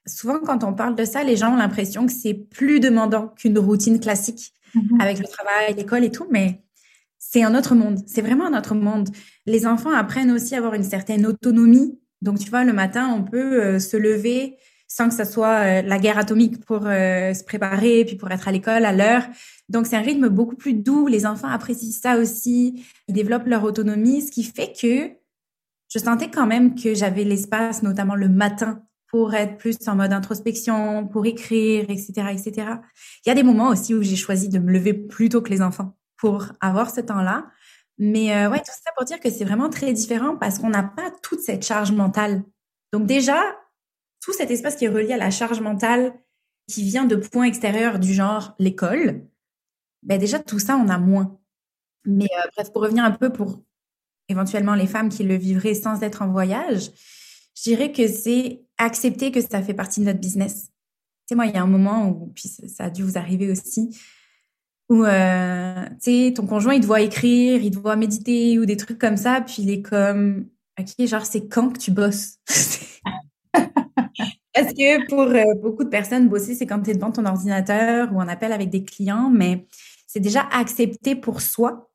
Souvent, 0.06 0.40
quand 0.40 0.64
on 0.64 0.74
parle 0.74 0.96
de 0.96 1.06
ça, 1.06 1.24
les 1.24 1.36
gens 1.36 1.54
ont 1.54 1.58
l'impression 1.58 2.06
que 2.06 2.12
c'est 2.12 2.34
plus 2.34 2.80
demandant 2.80 3.28
qu'une 3.30 3.58
routine 3.58 4.00
classique 4.00 4.54
mmh 4.76 5.02
avec 5.02 5.20
le 5.20 5.26
travail, 5.26 5.76
l'école 5.76 6.04
et 6.04 6.12
tout, 6.12 6.26
mais 6.32 6.64
c'est 7.34 7.42
un 7.42 7.56
autre 7.56 7.74
monde. 7.74 7.98
C'est 8.06 8.22
vraiment 8.22 8.46
un 8.46 8.56
autre 8.56 8.76
monde. 8.76 9.10
Les 9.48 9.66
enfants 9.66 9.92
apprennent 9.92 10.32
aussi 10.32 10.54
à 10.54 10.60
avoir 10.60 10.76
une 10.76 10.84
certaine 10.84 11.26
autonomie. 11.26 12.00
Donc, 12.22 12.38
tu 12.38 12.48
vois, 12.52 12.64
le 12.64 12.74
matin, 12.74 13.12
on 13.12 13.24
peut 13.24 13.60
euh, 13.60 13.80
se 13.80 13.98
lever 13.98 14.58
sans 14.88 15.10
que 15.10 15.16
ça 15.16 15.26
soit 15.26 15.48
euh, 15.48 15.82
la 15.82 15.98
guerre 15.98 16.20
atomique 16.20 16.64
pour 16.64 16.86
euh, 16.86 17.34
se 17.34 17.44
préparer, 17.44 18.06
puis 18.06 18.18
pour 18.18 18.30
être 18.30 18.48
à 18.48 18.52
l'école 18.52 18.86
à 18.86 18.94
l'heure. 18.94 19.24
Donc, 19.68 19.88
c'est 19.88 19.96
un 19.96 20.02
rythme 20.02 20.30
beaucoup 20.30 20.56
plus 20.56 20.76
doux. 20.76 21.08
Les 21.08 21.26
enfants 21.26 21.48
apprécient 21.48 21.92
ça 21.92 22.18
aussi. 22.18 22.86
Ils 23.08 23.16
développent 23.16 23.48
leur 23.48 23.64
autonomie, 23.64 24.22
ce 24.22 24.30
qui 24.30 24.44
fait 24.44 24.72
que 24.80 25.10
je 25.90 25.98
sentais 25.98 26.30
quand 26.30 26.46
même 26.46 26.76
que 26.76 26.94
j'avais 26.94 27.24
l'espace, 27.24 27.82
notamment 27.82 28.14
le 28.14 28.30
matin, 28.30 28.84
pour 29.08 29.34
être 29.34 29.58
plus 29.58 29.78
en 29.88 29.96
mode 29.96 30.14
introspection, 30.14 31.08
pour 31.08 31.26
écrire, 31.26 31.86
etc., 31.90 32.28
etc. 32.32 32.68
Il 33.26 33.30
y 33.30 33.32
a 33.32 33.36
des 33.36 33.44
moments 33.44 33.70
aussi 33.70 33.96
où 33.96 34.04
j'ai 34.04 34.16
choisi 34.18 34.50
de 34.50 34.60
me 34.60 34.72
lever 34.72 34.94
plus 34.94 35.30
tôt 35.30 35.42
que 35.42 35.50
les 35.50 35.64
enfants 35.64 35.96
pour 36.24 36.46
avoir 36.62 36.90
ce 36.90 37.02
temps-là. 37.02 37.48
Mais 37.98 38.34
euh, 38.34 38.50
ouais, 38.50 38.60
tout 38.60 38.72
ça 38.72 38.92
pour 38.96 39.04
dire 39.04 39.20
que 39.20 39.30
c'est 39.30 39.44
vraiment 39.44 39.70
très 39.70 39.92
différent 39.92 40.38
parce 40.38 40.58
qu'on 40.58 40.70
n'a 40.70 40.82
pas 40.82 41.12
toute 41.22 41.42
cette 41.42 41.66
charge 41.66 41.92
mentale. 41.92 42.44
Donc 42.94 43.06
déjà, 43.08 43.42
tout 44.22 44.32
cet 44.32 44.50
espace 44.50 44.78
qui 44.78 44.86
est 44.86 44.90
relié 44.90 45.12
à 45.12 45.18
la 45.18 45.32
charge 45.32 45.60
mentale 45.60 46.14
qui 46.70 46.84
vient 46.84 47.04
de 47.04 47.18
points 47.18 47.44
extérieurs 47.44 48.00
du 48.00 48.14
genre 48.14 48.56
l'école, 48.58 49.28
ben 50.02 50.18
déjà 50.18 50.40
tout 50.40 50.60
ça, 50.60 50.78
on 50.78 50.88
a 50.88 50.98
moins. 50.98 51.38
Mais 52.06 52.30
euh, 52.38 52.50
bref, 52.56 52.72
pour 52.72 52.84
revenir 52.84 53.04
un 53.04 53.12
peu 53.12 53.30
pour 53.30 53.62
éventuellement 54.30 54.76
les 54.76 54.88
femmes 54.88 55.10
qui 55.10 55.24
le 55.24 55.36
vivraient 55.36 55.74
sans 55.74 56.04
être 56.04 56.22
en 56.22 56.32
voyage, 56.32 56.90
je 57.58 57.64
dirais 57.64 57.92
que 57.92 58.08
c'est 58.08 58.64
accepter 58.78 59.34
que 59.34 59.42
ça 59.42 59.62
fait 59.62 59.74
partie 59.74 60.00
de 60.00 60.06
notre 60.06 60.22
business. 60.22 60.68
Tu 60.68 60.72
sais, 61.28 61.36
moi, 61.36 61.48
il 61.48 61.54
y 61.54 61.58
a 61.58 61.64
un 61.64 61.68
moment 61.68 62.08
où, 62.08 62.32
puis 62.34 62.48
ça 62.48 62.86
a 62.86 62.90
dû 62.90 63.04
vous 63.04 63.18
arriver 63.18 63.52
aussi, 63.52 63.90
où 64.90 65.04
euh, 65.04 65.86
tu 66.02 66.28
sais 66.28 66.34
ton 66.36 66.46
conjoint 66.46 66.74
il 66.74 66.82
doit 66.82 67.02
écrire, 67.02 67.62
il 67.62 67.72
doit 67.72 67.96
méditer 67.96 68.60
ou 68.60 68.66
des 68.66 68.78
trucs 68.78 69.00
comme 69.00 69.18
ça, 69.18 69.42
puis 69.42 69.58
il 69.60 69.70
est 69.70 69.82
comme 69.82 70.48
ok 70.80 71.06
genre 71.06 71.26
c'est 71.26 71.48
quand 71.48 71.70
que 71.70 71.80
tu 71.80 71.92
bosses? 71.92 72.40
Parce 74.54 74.72
que 74.74 75.08
pour 75.08 75.22
euh, 75.22 75.56
beaucoup 75.62 75.84
de 75.84 75.90
personnes 75.90 76.30
bosser 76.30 76.56
c'est 76.56 76.68
quand 76.68 76.82
tu 76.82 76.92
es 76.92 76.94
devant 76.94 77.12
ton 77.12 77.26
ordinateur 77.26 78.14
ou 78.14 78.18
en 78.22 78.28
appel 78.28 78.52
avec 78.52 78.70
des 78.70 78.84
clients, 78.84 79.30
mais 79.30 79.66
c'est 80.08 80.20
déjà 80.20 80.42
accepté 80.52 81.16
pour 81.16 81.42
soi 81.42 81.90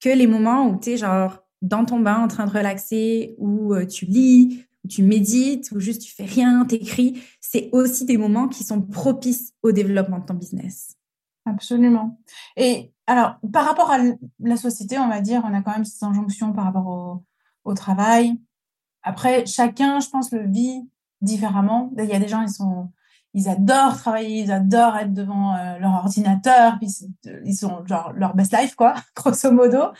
que 0.00 0.08
les 0.08 0.26
moments 0.26 0.68
où 0.68 0.78
tu 0.80 0.90
es 0.90 0.96
genre 0.96 1.42
dans 1.60 1.84
ton 1.84 2.00
bain 2.00 2.16
en 2.16 2.28
train 2.28 2.46
de 2.46 2.50
relaxer 2.50 3.34
ou 3.38 3.74
euh, 3.74 3.86
tu 3.86 4.04
lis 4.04 4.64
ou 4.84 4.88
tu 4.88 5.02
médites 5.02 5.70
ou 5.72 5.80
juste 5.80 6.02
tu 6.02 6.12
fais 6.12 6.24
rien, 6.24 6.64
t'écris, 6.64 7.22
c'est 7.40 7.68
aussi 7.72 8.04
des 8.04 8.16
moments 8.16 8.48
qui 8.48 8.64
sont 8.64 8.82
propices 8.82 9.54
au 9.62 9.70
développement 9.70 10.18
de 10.18 10.26
ton 10.26 10.34
business. 10.34 10.96
Absolument. 11.44 12.18
Et 12.56 12.92
alors, 13.06 13.36
par 13.52 13.64
rapport 13.64 13.90
à 13.90 13.98
la 14.40 14.56
société, 14.56 14.98
on 14.98 15.08
va 15.08 15.20
dire, 15.20 15.42
on 15.44 15.54
a 15.54 15.62
quand 15.62 15.72
même 15.72 15.84
ces 15.84 16.04
injonctions 16.04 16.52
par 16.52 16.64
rapport 16.64 17.24
au, 17.64 17.74
travail. 17.74 18.40
Après, 19.02 19.46
chacun, 19.46 20.00
je 20.00 20.08
pense, 20.08 20.32
le 20.32 20.46
vit 20.46 20.88
différemment. 21.20 21.92
Il 21.98 22.04
y 22.04 22.12
a 22.12 22.18
des 22.18 22.28
gens, 22.28 22.42
ils 22.42 22.50
sont, 22.50 22.90
ils 23.34 23.48
adorent 23.48 23.96
travailler, 23.96 24.40
ils 24.42 24.52
adorent 24.52 24.96
être 24.96 25.12
devant 25.12 25.54
euh, 25.56 25.78
leur 25.78 25.92
ordinateur, 25.92 26.78
puis 26.78 26.88
ils 27.44 27.54
sont 27.54 27.84
genre 27.86 28.12
leur 28.14 28.34
best 28.34 28.52
life, 28.56 28.74
quoi, 28.74 28.94
grosso 29.16 29.50
modo. 29.50 29.92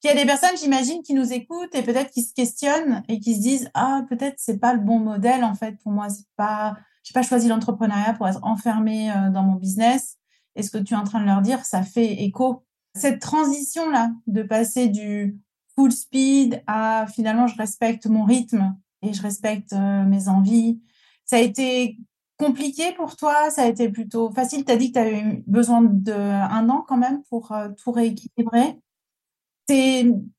Puis 0.00 0.10
il 0.10 0.16
y 0.16 0.18
a 0.18 0.20
des 0.20 0.26
personnes, 0.26 0.56
j'imagine, 0.58 1.02
qui 1.02 1.14
nous 1.14 1.32
écoutent 1.32 1.74
et 1.74 1.82
peut-être 1.82 2.10
qui 2.10 2.22
se 2.22 2.32
questionnent 2.32 3.02
et 3.08 3.20
qui 3.20 3.36
se 3.36 3.40
disent, 3.40 3.70
ah, 3.74 4.02
peut-être 4.08 4.36
c'est 4.38 4.58
pas 4.58 4.72
le 4.72 4.80
bon 4.80 4.98
modèle, 4.98 5.44
en 5.44 5.54
fait, 5.54 5.76
pour 5.82 5.92
moi, 5.92 6.08
c'est 6.08 6.26
pas, 6.36 6.76
j'ai 7.02 7.12
pas 7.12 7.22
choisi 7.22 7.48
l'entrepreneuriat 7.48 8.14
pour 8.14 8.28
être 8.28 8.40
enfermé 8.42 9.10
euh, 9.10 9.30
dans 9.30 9.42
mon 9.42 9.54
business 9.54 10.19
et 10.56 10.62
ce 10.62 10.70
que 10.70 10.78
tu 10.78 10.94
es 10.94 10.96
en 10.96 11.04
train 11.04 11.20
de 11.20 11.26
leur 11.26 11.42
dire, 11.42 11.64
ça 11.64 11.82
fait 11.82 12.22
écho. 12.22 12.64
Cette 12.94 13.20
transition-là, 13.20 14.10
de 14.26 14.42
passer 14.42 14.88
du 14.88 15.38
full 15.74 15.92
speed 15.92 16.62
à 16.66 17.06
finalement 17.06 17.46
je 17.46 17.56
respecte 17.56 18.06
mon 18.06 18.24
rythme 18.24 18.76
et 19.02 19.12
je 19.12 19.22
respecte 19.22 19.72
euh, 19.72 20.04
mes 20.04 20.28
envies, 20.28 20.80
ça 21.24 21.36
a 21.36 21.40
été 21.40 21.98
compliqué 22.40 22.92
pour 22.96 23.16
toi? 23.16 23.50
Ça 23.50 23.62
a 23.62 23.66
été 23.66 23.88
plutôt 23.90 24.30
facile? 24.32 24.64
Tu 24.64 24.72
as 24.72 24.76
dit 24.76 24.92
que 24.92 24.98
tu 24.98 25.14
eu 25.14 25.44
besoin 25.46 25.82
d'un 25.82 26.68
an 26.68 26.84
quand 26.88 26.96
même 26.96 27.22
pour 27.28 27.52
euh, 27.52 27.68
tout 27.82 27.92
rééquilibrer. 27.92 28.80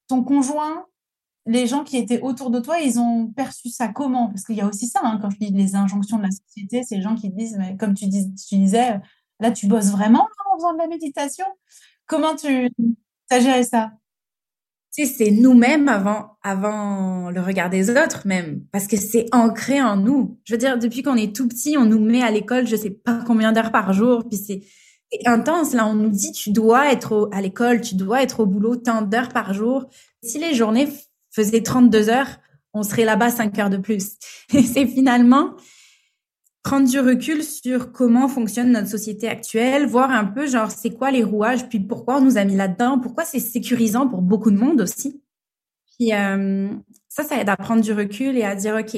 Ton 0.07 0.23
conjoint, 0.25 0.85
les 1.45 1.67
gens 1.67 1.83
qui 1.85 1.95
étaient 1.95 2.19
autour 2.19 2.49
de 2.49 2.59
toi, 2.59 2.79
ils 2.79 2.99
ont 2.99 3.27
perçu 3.27 3.69
ça 3.69 3.87
comment? 3.87 4.27
Parce 4.27 4.43
qu'il 4.43 4.55
y 4.55 4.61
a 4.61 4.67
aussi 4.67 4.87
ça, 4.87 4.99
hein, 5.03 5.19
quand 5.21 5.29
je 5.29 5.37
dis 5.37 5.51
les 5.51 5.75
injonctions 5.75 6.17
de 6.17 6.23
la 6.23 6.31
société, 6.31 6.83
c'est 6.83 6.95
les 6.95 7.01
gens 7.01 7.15
qui 7.15 7.29
disent, 7.29 7.55
mais 7.57 7.77
comme 7.77 7.93
tu, 7.93 8.07
dis, 8.07 8.33
tu 8.33 8.57
disais, 8.57 8.99
Là, 9.41 9.51
tu 9.51 9.67
bosses 9.67 9.91
vraiment 9.91 10.21
en 10.21 10.57
faisant 10.57 10.74
de 10.74 10.77
la 10.77 10.88
méditation? 10.88 11.45
Comment 12.05 12.36
tu 12.36 12.69
as 13.31 13.39
géré 13.39 13.63
ça? 13.63 13.91
Tu 14.93 15.05
sais, 15.05 15.13
c'est 15.13 15.31
nous-mêmes 15.31 15.88
avant, 15.88 16.38
avant 16.43 17.31
le 17.31 17.41
regard 17.41 17.69
des 17.69 17.89
autres 17.89 18.27
même, 18.27 18.65
parce 18.71 18.88
que 18.88 18.98
c'est 18.98 19.25
ancré 19.31 19.81
en 19.81 19.95
nous. 19.95 20.38
Je 20.43 20.53
veux 20.53 20.57
dire, 20.57 20.77
depuis 20.77 21.01
qu'on 21.01 21.15
est 21.15 21.36
tout 21.36 21.48
petit, 21.48 21.75
on 21.77 21.86
nous 21.86 22.00
met 22.00 22.21
à 22.21 22.29
l'école, 22.29 22.67
je 22.67 22.75
sais 22.75 22.89
pas 22.91 23.24
combien 23.25 23.51
d'heures 23.51 23.71
par 23.71 23.93
jour, 23.93 24.24
puis 24.29 24.38
c'est 24.38 24.62
intense. 25.25 25.74
Là, 25.74 25.88
on 25.88 25.95
nous 25.95 26.10
dit, 26.10 26.33
tu 26.33 26.51
dois 26.51 26.91
être 26.91 27.29
à 27.31 27.41
l'école, 27.41 27.81
tu 27.81 27.95
dois 27.95 28.21
être 28.21 28.41
au 28.41 28.45
boulot 28.45 28.75
tant 28.75 29.01
d'heures 29.01 29.29
par 29.29 29.53
jour. 29.53 29.88
Si 30.21 30.38
les 30.38 30.53
journées 30.53 30.88
faisaient 31.31 31.63
32 31.63 32.10
heures, 32.10 32.39
on 32.74 32.83
serait 32.83 33.05
là-bas 33.05 33.31
5 33.31 33.57
heures 33.60 33.69
de 33.69 33.77
plus. 33.77 34.17
Et 34.53 34.62
c'est 34.63 34.86
finalement 34.86 35.55
prendre 36.63 36.87
du 36.87 36.99
recul 36.99 37.43
sur 37.43 37.91
comment 37.91 38.27
fonctionne 38.27 38.71
notre 38.71 38.87
société 38.87 39.27
actuelle, 39.27 39.87
voir 39.87 40.11
un 40.11 40.25
peu 40.25 40.45
genre 40.45 40.69
c'est 40.69 40.91
quoi 40.91 41.11
les 41.11 41.23
rouages, 41.23 41.67
puis 41.69 41.79
pourquoi 41.79 42.17
on 42.17 42.21
nous 42.21 42.37
a 42.37 42.43
mis 42.43 42.55
là-dedans, 42.55 42.99
pourquoi 42.99 43.25
c'est 43.25 43.39
sécurisant 43.39 44.07
pour 44.07 44.21
beaucoup 44.21 44.51
de 44.51 44.57
monde 44.57 44.81
aussi. 44.81 45.23
Puis 45.97 46.13
euh, 46.13 46.69
ça, 47.09 47.23
ça 47.23 47.41
aide 47.41 47.49
à 47.49 47.57
prendre 47.57 47.81
du 47.81 47.93
recul 47.93 48.37
et 48.37 48.43
à 48.43 48.55
dire 48.55 48.75
ok, 48.75 48.97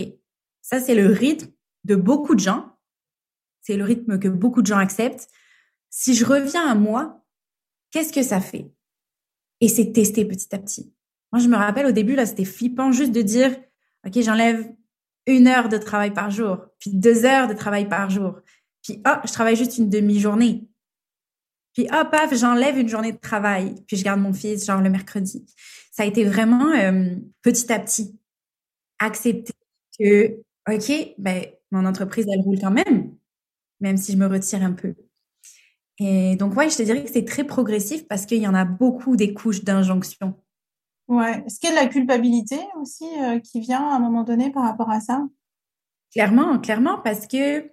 ça 0.62 0.80
c'est 0.80 0.96
le 0.96 1.08
rythme 1.08 1.52
de 1.86 1.96
beaucoup 1.96 2.36
de 2.36 2.40
gens, 2.40 2.74
c'est 3.62 3.78
le 3.78 3.84
rythme 3.84 4.20
que 4.20 4.28
beaucoup 4.28 4.62
de 4.62 4.68
gens 4.68 4.78
acceptent. 4.78 5.30
Si 5.90 6.16
je 6.16 6.26
reviens 6.26 6.68
à 6.68 6.76
moi, 6.76 7.24
qu'est-ce 7.92 8.12
que 8.12 8.24
ça 8.24 8.42
fait? 8.42 8.72
Et 9.62 9.70
c'est 9.70 9.94
tester 9.94 10.26
petit 10.26 10.54
à 10.54 10.60
petit. 10.60 10.94
Moi, 11.32 11.42
je 11.42 11.48
me 11.48 11.56
rappelle 11.56 11.86
au 11.86 11.92
début 11.92 12.16
là, 12.16 12.26
c'était 12.26 12.46
flippant 12.46 12.92
juste 12.92 13.12
de 13.12 13.22
dire 13.22 13.56
ok, 14.06 14.22
j'enlève 14.22 14.70
une 15.28 15.48
heure 15.48 15.70
de 15.70 15.78
travail 15.78 16.12
par 16.12 16.30
jour, 16.30 16.60
puis 16.80 16.92
deux 16.92 17.26
heures 17.26 17.48
de 17.48 17.54
travail 17.54 17.88
par 17.88 18.10
jour, 18.10 18.40
puis 18.84 19.02
oh, 19.08 19.18
je 19.26 19.32
travaille 19.32 19.56
juste 19.56 19.78
une 19.78 19.90
demi-journée. 19.90 20.68
Puis 21.74 21.88
hop, 21.92 22.12
paf, 22.12 22.34
j'enlève 22.36 22.78
une 22.78 22.90
journée 22.90 23.12
de 23.12 23.18
travail, 23.18 23.76
puis 23.88 23.98
je 23.98 24.04
garde 24.04 24.20
mon 24.20 24.34
fils 24.34 24.66
genre 24.66 24.82
le 24.82 24.90
mercredi. 24.90 25.46
Ça 25.92 26.04
a 26.04 26.06
été 26.06 26.24
vraiment 26.24 26.72
euh, 26.72 27.16
petit 27.42 27.72
à 27.72 27.80
petit 27.80 28.20
accepter 29.00 29.54
que 30.00 30.40
ok, 30.70 31.16
ben 31.18 31.46
mon 31.72 31.86
entreprise 31.86 32.28
elle 32.32 32.42
roule 32.42 32.60
quand 32.60 32.72
même, 32.72 33.16
même 33.80 33.98
si 33.98 34.12
je 34.12 34.18
me 34.18 34.28
retire 34.28 34.64
un 34.64 34.74
peu. 34.74 34.96
Et 36.00 36.36
donc 36.36 36.56
ouais, 36.56 36.70
je 36.70 36.78
te 36.78 36.84
dirais 36.84 37.04
que 37.04 37.12
c'est 37.12 37.26
très 37.26 37.44
progressif 37.44 38.08
parce 38.08 38.26
qu'il 38.26 38.42
y 38.42 38.48
en 38.48 38.54
a 38.54 38.66
beaucoup 38.66 39.16
des 39.16 39.34
couches 39.34 39.64
d'injonction 39.64 40.36
Ouais. 41.08 41.44
Est-ce 41.46 41.60
qu'il 41.60 41.70
y 41.70 41.74
a 41.74 41.76
de 41.76 41.86
la 41.86 41.92
culpabilité 41.92 42.60
aussi 42.80 43.06
euh, 43.22 43.40
qui 43.40 43.60
vient 43.60 43.82
à 43.82 43.96
un 43.96 44.00
moment 44.00 44.24
donné 44.24 44.52
par 44.52 44.64
rapport 44.64 44.90
à 44.90 45.00
ça? 45.02 45.26
Clairement, 46.14 46.60
clairement, 46.60 47.00
parce 47.00 47.28
que 47.28 47.62
tu 47.62 47.70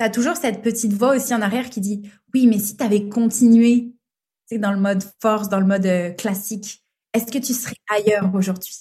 as 0.00 0.10
toujours 0.10 0.36
cette 0.36 0.62
petite 0.62 0.92
voix 0.92 1.16
aussi 1.16 1.34
en 1.34 1.42
arrière 1.42 1.70
qui 1.70 1.80
dit 1.80 2.02
oui, 2.34 2.46
mais 2.46 2.58
si 2.58 2.76
tu 2.76 2.84
avais 2.84 3.08
continué 3.08 3.92
dans 4.52 4.72
le 4.72 4.78
mode 4.78 5.02
force, 5.20 5.48
dans 5.48 5.60
le 5.60 5.66
mode 5.66 5.86
euh, 5.86 6.10
classique, 6.10 6.84
est-ce 7.12 7.32
que 7.32 7.38
tu 7.38 7.52
serais 7.52 7.76
ailleurs 7.88 8.32
aujourd'hui? 8.34 8.74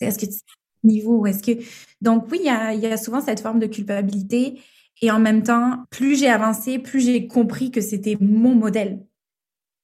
Est-ce 0.00 0.18
que 0.18 0.26
tu 0.26 0.32
serais 0.32 0.44
niveau? 0.84 1.26
Est-ce 1.26 1.42
que 1.42 1.62
donc 2.00 2.30
oui, 2.30 2.40
il 2.42 2.80
y 2.80 2.86
a 2.86 2.96
souvent 2.96 3.20
cette 3.20 3.40
forme 3.40 3.58
de 3.58 3.66
culpabilité 3.66 4.60
et 5.00 5.10
en 5.10 5.20
même 5.20 5.42
temps, 5.42 5.84
plus 5.90 6.18
j'ai 6.18 6.28
avancé, 6.28 6.78
plus 6.78 7.00
j'ai 7.00 7.26
compris 7.26 7.70
que 7.70 7.80
c'était 7.80 8.16
mon 8.20 8.54
modèle. 8.54 9.04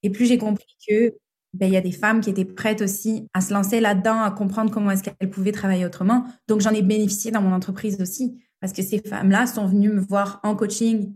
Et 0.03 0.11
plus 0.11 0.27
j'ai 0.27 0.39
compris 0.39 0.77
que 0.89 1.15
ben, 1.55 1.67
il 1.67 1.73
y 1.73 1.77
a 1.77 1.81
des 1.81 1.93
femmes 1.93 2.21
qui 2.21 2.31
étaient 2.31 2.45
prêtes 2.45 2.83
aussi 2.83 3.29
à 3.33 3.41
se 3.41 3.55
lancer 3.55 3.81
là-dedans, 3.81 4.21
à 4.21 4.31
comprendre 4.31 4.71
comment 4.71 4.91
est-ce 4.91 5.05
qu'elles 5.05 5.31
pouvaient 5.31 5.53
travailler 5.53 5.87
autrement. 5.87 6.25
Donc, 6.49 6.61
j'en 6.61 6.71
ai 6.71 6.83
bénéficié 6.83 7.31
dans 7.31 7.41
mon 7.41 7.53
entreprise 7.53 8.01
aussi, 8.01 8.43
parce 8.61 8.73
que 8.73 8.83
ces 8.83 8.99
femmes-là 8.99 9.47
sont 9.47 9.67
venues 9.67 9.91
me 9.91 10.01
voir 10.01 10.41
en 10.43 10.57
coaching, 10.57 11.15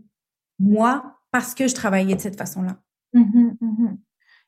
moi, 0.57 1.19
parce 1.31 1.53
que 1.53 1.67
je 1.67 1.75
travaillais 1.75 2.15
de 2.15 2.21
cette 2.21 2.37
façon-là. 2.37 2.77
Mmh 3.13 3.53
mmh 3.59 3.97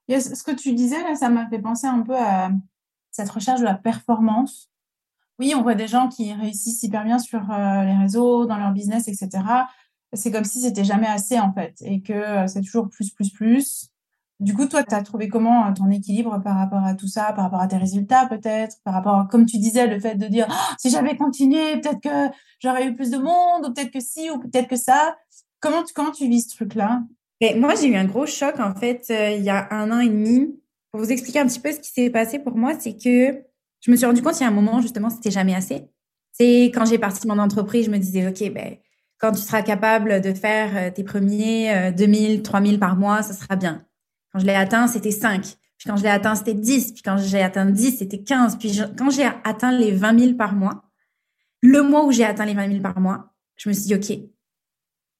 ce 0.09 0.43
que 0.43 0.51
tu 0.51 0.73
disais, 0.73 1.01
là, 1.03 1.15
ça 1.15 1.29
m'a 1.29 1.47
fait 1.47 1.59
penser 1.59 1.87
un 1.87 2.01
peu 2.01 2.17
à 2.17 2.51
cette 3.11 3.29
recherche 3.29 3.61
de 3.61 3.65
la 3.65 3.75
performance. 3.75 4.69
Oui, 5.39 5.53
on 5.55 5.61
voit 5.61 5.75
des 5.75 5.87
gens 5.87 6.09
qui 6.09 6.33
réussissent 6.33 6.83
hyper 6.83 7.05
bien 7.05 7.17
sur 7.17 7.49
euh, 7.49 7.83
les 7.83 7.95
réseaux, 7.95 8.45
dans 8.45 8.57
leur 8.57 8.71
business, 8.71 9.07
etc. 9.07 9.29
C'est 10.13 10.31
comme 10.31 10.43
si 10.43 10.59
c'était 10.59 10.83
jamais 10.83 11.07
assez, 11.07 11.39
en 11.39 11.53
fait, 11.53 11.75
et 11.81 12.01
que 12.01 12.13
euh, 12.13 12.47
c'est 12.47 12.61
toujours 12.61 12.89
plus, 12.89 13.11
plus, 13.11 13.31
plus. 13.31 13.89
Du 14.41 14.55
coup, 14.55 14.65
toi, 14.65 14.81
tu 14.83 14.95
as 14.95 15.03
trouvé 15.03 15.27
comment 15.27 15.67
euh, 15.67 15.71
ton 15.71 15.87
équilibre 15.91 16.41
par 16.43 16.57
rapport 16.57 16.83
à 16.83 16.95
tout 16.95 17.07
ça, 17.07 17.31
par 17.31 17.43
rapport 17.43 17.61
à 17.61 17.67
tes 17.67 17.77
résultats 17.77 18.25
peut-être, 18.25 18.77
par 18.83 18.95
rapport, 18.95 19.27
comme 19.29 19.45
tu 19.45 19.59
disais, 19.59 19.85
le 19.85 19.99
fait 19.99 20.15
de 20.15 20.25
dire 20.25 20.47
«Oh, 20.49 20.73
si 20.79 20.89
j'avais 20.89 21.15
continué, 21.15 21.79
peut-être 21.79 22.01
que 22.01 22.35
j'aurais 22.59 22.87
eu 22.87 22.95
plus 22.95 23.11
de 23.11 23.19
monde, 23.19 23.67
ou 23.67 23.71
peut-être 23.71 23.91
que 23.91 23.99
si, 23.99 24.31
ou 24.31 24.39
peut-être 24.39 24.67
que 24.67 24.75
ça. 24.75 25.15
Comment 25.59 25.83
tu, 25.83 25.93
comment 25.93 26.09
tu 26.09 26.27
vis 26.27 26.49
ce 26.49 26.55
truc-là? 26.55 27.03
Ben, 27.39 27.59
Moi, 27.59 27.75
j'ai 27.75 27.85
eu 27.89 27.95
un 27.95 28.05
gros 28.05 28.25
choc 28.25 28.59
en 28.59 28.73
fait 28.73 29.05
euh, 29.11 29.35
il 29.37 29.43
y 29.43 29.51
a 29.51 29.67
un 29.69 29.91
an 29.91 29.99
et 29.99 30.09
demi. 30.09 30.59
Pour 30.91 31.01
vous 31.01 31.11
expliquer 31.11 31.39
un 31.39 31.45
petit 31.45 31.59
peu 31.59 31.71
ce 31.71 31.79
qui 31.79 31.91
s'est 31.91 32.09
passé 32.09 32.39
pour 32.39 32.57
moi, 32.57 32.73
c'est 32.79 32.93
que 32.93 33.43
je 33.79 33.91
me 33.91 33.95
suis 33.95 34.07
rendu 34.07 34.23
compte 34.23 34.39
il 34.39 34.41
y 34.41 34.45
a 34.45 34.49
un 34.49 34.51
moment 34.51 34.81
justement, 34.81 35.11
c'était 35.11 35.29
jamais 35.29 35.53
assez. 35.53 35.87
C'est 36.31 36.71
quand 36.73 36.85
j'ai 36.85 36.97
parti 36.97 37.27
mon 37.27 37.37
entreprise, 37.37 37.85
je 37.85 37.91
me 37.91 37.99
disais 37.99 38.27
ok, 38.27 38.51
ben 38.51 38.77
quand 39.19 39.33
tu 39.33 39.41
seras 39.41 39.61
capable 39.61 40.19
de 40.19 40.33
faire 40.33 40.71
euh, 40.75 40.89
tes 40.89 41.03
premiers 41.03 41.91
2000, 41.95 42.41
3000 42.41 42.79
par 42.79 42.95
mois, 42.95 43.21
ça 43.21 43.33
sera 43.33 43.55
bien. 43.55 43.85
Quand 44.31 44.39
je 44.39 44.45
l'ai 44.45 44.55
atteint, 44.55 44.87
c'était 44.87 45.11
5. 45.11 45.41
Puis 45.77 45.89
quand 45.89 45.97
je 45.97 46.03
l'ai 46.03 46.09
atteint, 46.09 46.35
c'était 46.35 46.53
10. 46.53 46.93
Puis 46.93 47.01
quand 47.01 47.17
j'ai 47.17 47.41
atteint 47.41 47.65
10, 47.65 47.97
c'était 47.97 48.21
15. 48.21 48.57
Puis 48.57 48.79
quand 48.97 49.09
j'ai 49.09 49.25
atteint 49.43 49.71
les 49.71 49.91
20 49.91 50.19
000 50.19 50.33
par 50.35 50.53
mois, 50.53 50.83
le 51.61 51.81
mois 51.81 52.05
où 52.05 52.11
j'ai 52.11 52.23
atteint 52.23 52.45
les 52.45 52.53
20 52.53 52.67
000 52.67 52.81
par 52.81 52.99
mois, 52.99 53.33
je 53.55 53.69
me 53.69 53.73
suis 53.73 53.85
dit, 53.85 53.95
OK, 53.95 54.17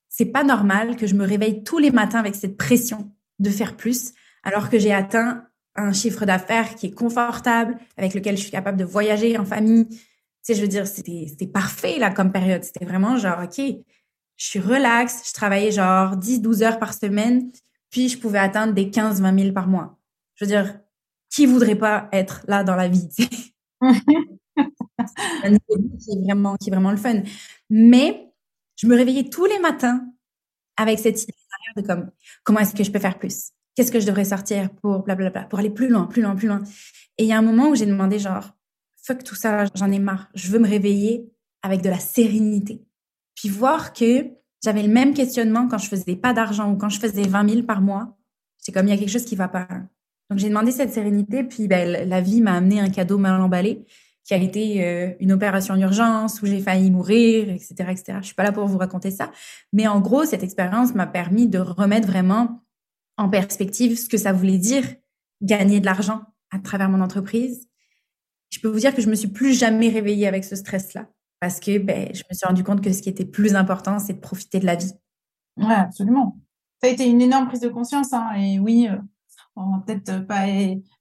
c'est 0.09 0.25
pas 0.25 0.43
normal 0.43 0.95
que 0.97 1.07
je 1.07 1.15
me 1.15 1.25
réveille 1.25 1.63
tous 1.63 1.77
les 1.77 1.91
matins 1.91 2.19
avec 2.19 2.35
cette 2.35 2.57
pression 2.57 3.11
de 3.39 3.49
faire 3.49 3.75
plus, 3.77 4.13
alors 4.43 4.69
que 4.69 4.77
j'ai 4.77 4.93
atteint 4.93 5.45
un 5.75 5.93
chiffre 5.93 6.25
d'affaires 6.25 6.75
qui 6.75 6.87
est 6.87 6.91
confortable, 6.91 7.77
avec 7.97 8.13
lequel 8.13 8.35
je 8.35 8.41
suis 8.41 8.51
capable 8.51 8.77
de 8.77 8.83
voyager 8.83 9.37
en 9.37 9.45
famille. 9.45 9.87
Tu 9.87 9.97
sais, 10.41 10.55
je 10.55 10.61
veux 10.61 10.67
dire, 10.67 10.85
c'était 10.85 11.47
parfait 11.47 11.97
là 11.97 12.11
comme 12.11 12.31
période. 12.31 12.63
C'était 12.63 12.85
vraiment 12.85 13.17
genre, 13.17 13.43
OK, 13.43 13.57
je 13.57 14.45
suis 14.45 14.59
relax, 14.59 15.29
je 15.29 15.33
travaillais 15.33 15.71
genre 15.71 16.17
10, 16.17 16.41
12 16.41 16.63
heures 16.63 16.79
par 16.79 16.93
semaine 16.93 17.51
puis 17.91 18.09
je 18.09 18.17
pouvais 18.17 18.39
atteindre 18.39 18.73
des 18.73 18.85
15-20 18.85 19.39
000 19.39 19.53
par 19.53 19.67
mois. 19.67 19.99
Je 20.35 20.45
veux 20.45 20.49
dire, 20.49 20.79
qui 21.29 21.45
voudrait 21.45 21.75
pas 21.75 22.09
être 22.11 22.43
là 22.47 22.63
dans 22.63 22.75
la 22.75 22.87
vie 22.87 23.07
C'est 23.11 23.29
un 23.81 25.57
qui 25.57 26.11
est 26.11 26.23
vraiment, 26.23 26.55
qui 26.55 26.69
est 26.69 26.71
vraiment 26.71 26.91
le 26.91 26.97
fun. 26.97 27.21
Mais 27.69 28.31
je 28.77 28.87
me 28.87 28.95
réveillais 28.95 29.29
tous 29.29 29.45
les 29.45 29.59
matins 29.59 30.05
avec 30.77 30.99
cette 30.99 31.21
idée 31.23 31.33
de 31.77 31.81
comme, 31.81 32.11
comment 32.43 32.59
est-ce 32.59 32.73
que 32.73 32.83
je 32.83 32.91
peux 32.91 32.99
faire 32.99 33.19
plus? 33.19 33.51
Qu'est-ce 33.75 33.91
que 33.91 33.99
je 33.99 34.07
devrais 34.07 34.25
sortir 34.25 34.69
pour 34.81 35.03
blablabla, 35.03 35.43
pour 35.45 35.59
aller 35.59 35.69
plus 35.69 35.87
loin, 35.87 36.05
plus 36.05 36.21
loin, 36.21 36.35
plus 36.35 36.47
loin? 36.47 36.61
Et 37.17 37.23
il 37.23 37.27
y 37.27 37.33
a 37.33 37.37
un 37.37 37.41
moment 37.41 37.69
où 37.69 37.75
j'ai 37.75 37.85
demandé 37.85 38.19
genre, 38.19 38.51
fuck 39.03 39.23
tout 39.23 39.35
ça, 39.35 39.65
j'en 39.75 39.91
ai 39.91 39.99
marre. 39.99 40.29
Je 40.33 40.49
veux 40.49 40.59
me 40.59 40.67
réveiller 40.67 41.31
avec 41.61 41.81
de 41.81 41.89
la 41.89 41.99
sérénité. 41.99 42.83
Puis 43.35 43.49
voir 43.49 43.93
que 43.93 44.29
j'avais 44.63 44.83
le 44.83 44.89
même 44.89 45.13
questionnement 45.13 45.67
quand 45.67 45.77
je 45.77 45.87
faisais 45.87 46.15
pas 46.15 46.33
d'argent 46.33 46.71
ou 46.71 46.77
quand 46.77 46.89
je 46.89 46.99
faisais 46.99 47.23
20 47.23 47.49
000 47.49 47.63
par 47.63 47.81
mois. 47.81 48.17
C'est 48.57 48.71
comme 48.71 48.87
il 48.87 48.91
y 48.91 48.93
a 48.93 48.97
quelque 48.97 49.09
chose 49.09 49.25
qui 49.25 49.35
va 49.35 49.47
pas. 49.47 49.67
Donc 50.29 50.39
j'ai 50.39 50.49
demandé 50.49 50.71
cette 50.71 50.93
sérénité, 50.93 51.43
puis 51.43 51.67
ben, 51.67 52.07
la 52.07 52.21
vie 52.21 52.41
m'a 52.41 52.53
amené 52.53 52.79
un 52.79 52.89
cadeau 52.89 53.17
mal 53.17 53.41
emballé 53.41 53.85
qui 54.23 54.33
a 54.35 54.37
été 54.37 54.85
euh, 54.85 55.13
une 55.19 55.31
opération 55.31 55.75
d'urgence 55.75 56.41
où 56.41 56.45
j'ai 56.45 56.61
failli 56.61 56.91
mourir, 56.91 57.49
etc., 57.49 57.73
etc. 57.89 58.17
Je 58.21 58.27
suis 58.27 58.35
pas 58.35 58.43
là 58.43 58.51
pour 58.51 58.67
vous 58.67 58.77
raconter 58.77 59.09
ça, 59.09 59.31
mais 59.73 59.87
en 59.87 59.99
gros 59.99 60.25
cette 60.25 60.43
expérience 60.43 60.93
m'a 60.93 61.07
permis 61.07 61.47
de 61.47 61.57
remettre 61.57 62.07
vraiment 62.07 62.63
en 63.17 63.29
perspective 63.29 63.97
ce 63.97 64.07
que 64.07 64.17
ça 64.17 64.31
voulait 64.31 64.59
dire 64.59 64.85
gagner 65.41 65.79
de 65.79 65.85
l'argent 65.85 66.21
à 66.51 66.59
travers 66.59 66.87
mon 66.87 67.01
entreprise. 67.01 67.67
Je 68.51 68.59
peux 68.59 68.67
vous 68.67 68.79
dire 68.79 68.93
que 68.93 69.01
je 69.01 69.09
me 69.09 69.15
suis 69.15 69.29
plus 69.29 69.57
jamais 69.57 69.89
réveillée 69.89 70.27
avec 70.27 70.43
ce 70.43 70.55
stress-là 70.55 71.09
parce 71.41 71.59
que 71.59 71.79
ben, 71.79 72.07
je 72.13 72.21
me 72.29 72.35
suis 72.35 72.45
rendu 72.47 72.63
compte 72.63 72.81
que 72.81 72.93
ce 72.93 73.01
qui 73.01 73.09
était 73.09 73.25
plus 73.25 73.55
important, 73.55 73.97
c'est 73.99 74.13
de 74.13 74.19
profiter 74.19 74.59
de 74.59 74.65
la 74.67 74.75
vie. 74.75 74.93
Oui, 75.57 75.73
absolument. 75.73 76.37
Ça 76.81 76.87
a 76.87 76.91
été 76.91 77.09
une 77.09 77.19
énorme 77.19 77.47
prise 77.47 77.59
de 77.59 77.67
conscience. 77.67 78.13
Hein, 78.13 78.31
et 78.37 78.59
oui, 78.59 78.87
euh, 78.87 78.97
on 79.55 79.71
va 79.71 79.83
peut-être 79.85 80.19
pas 80.27 80.45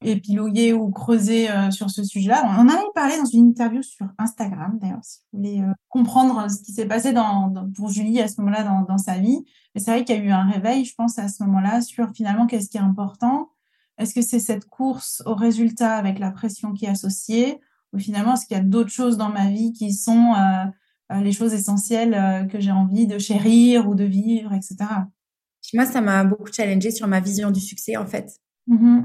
épiloguer 0.01 0.73
ou 0.73 0.91
creuser 0.91 1.51
euh, 1.51 1.71
sur 1.71 1.91
ce 1.91 2.03
sujet-là. 2.03 2.43
On 2.59 2.63
en 2.63 2.69
avait 2.71 2.83
parlé 2.95 3.19
dans 3.19 3.27
une 3.27 3.49
interview 3.49 3.83
sur 3.83 4.07
Instagram, 4.17 4.79
d'ailleurs, 4.81 5.05
si 5.05 5.19
vous 5.31 5.39
voulez 5.39 5.61
euh, 5.61 5.73
comprendre 5.91 6.51
ce 6.51 6.63
qui 6.63 6.73
s'est 6.73 6.87
passé 6.87 7.13
pour 7.77 7.91
Julie 7.91 8.21
à 8.21 8.27
ce 8.27 8.41
moment-là 8.41 8.65
dans, 8.65 8.81
dans, 8.83 8.99
sa 8.99 9.19
vie. 9.19 9.45
Mais 9.75 9.81
c'est 9.83 9.91
vrai 9.91 10.05
qu'il 10.05 10.17
y 10.17 10.19
a 10.19 10.23
eu 10.23 10.31
un 10.31 10.51
réveil, 10.51 10.87
je 10.87 10.95
pense, 10.95 11.19
à 11.19 11.29
ce 11.29 11.43
moment-là 11.45 11.83
sur 11.83 12.11
finalement 12.15 12.47
qu'est-ce 12.47 12.71
qui 12.71 12.79
est 12.79 12.81
important? 12.81 13.51
Est-ce 13.99 14.15
que 14.15 14.23
c'est 14.23 14.41
cette 14.41 14.65
course 14.65 15.23
au 15.27 15.35
résultat 15.35 15.97
avec 15.97 16.19
la 16.19 16.31
pression 16.31 16.73
qui 16.73 16.87
est 16.87 16.89
associée? 16.89 17.61
Ou 17.93 17.99
finalement, 17.99 18.35
est-ce 18.35 18.47
qu'il 18.47 18.57
y 18.57 18.61
a 18.61 18.63
d'autres 18.63 18.91
choses 18.91 19.17
dans 19.17 19.31
ma 19.31 19.51
vie 19.51 19.73
qui 19.73 19.93
sont 19.93 20.35
euh, 20.35 20.65
euh, 21.13 21.21
les 21.21 21.33
choses 21.33 21.53
essentielles 21.53 22.15
euh, 22.15 22.45
que 22.45 22.61
j'ai 22.61 22.71
envie 22.71 23.07
de 23.07 23.19
chérir 23.19 23.89
ou 23.89 23.95
de 23.95 24.05
vivre, 24.05 24.53
etc. 24.53 24.77
Moi, 25.75 25.87
ça 25.87 26.01
m'a 26.01 26.25
beaucoup 26.25 26.53
challengé 26.53 26.91
sur 26.91 27.07
ma 27.07 27.21
vision 27.21 27.51
du 27.51 27.61
succès, 27.61 27.97
en 27.97 28.07
fait. 28.07 28.39
Mmh 28.67 29.03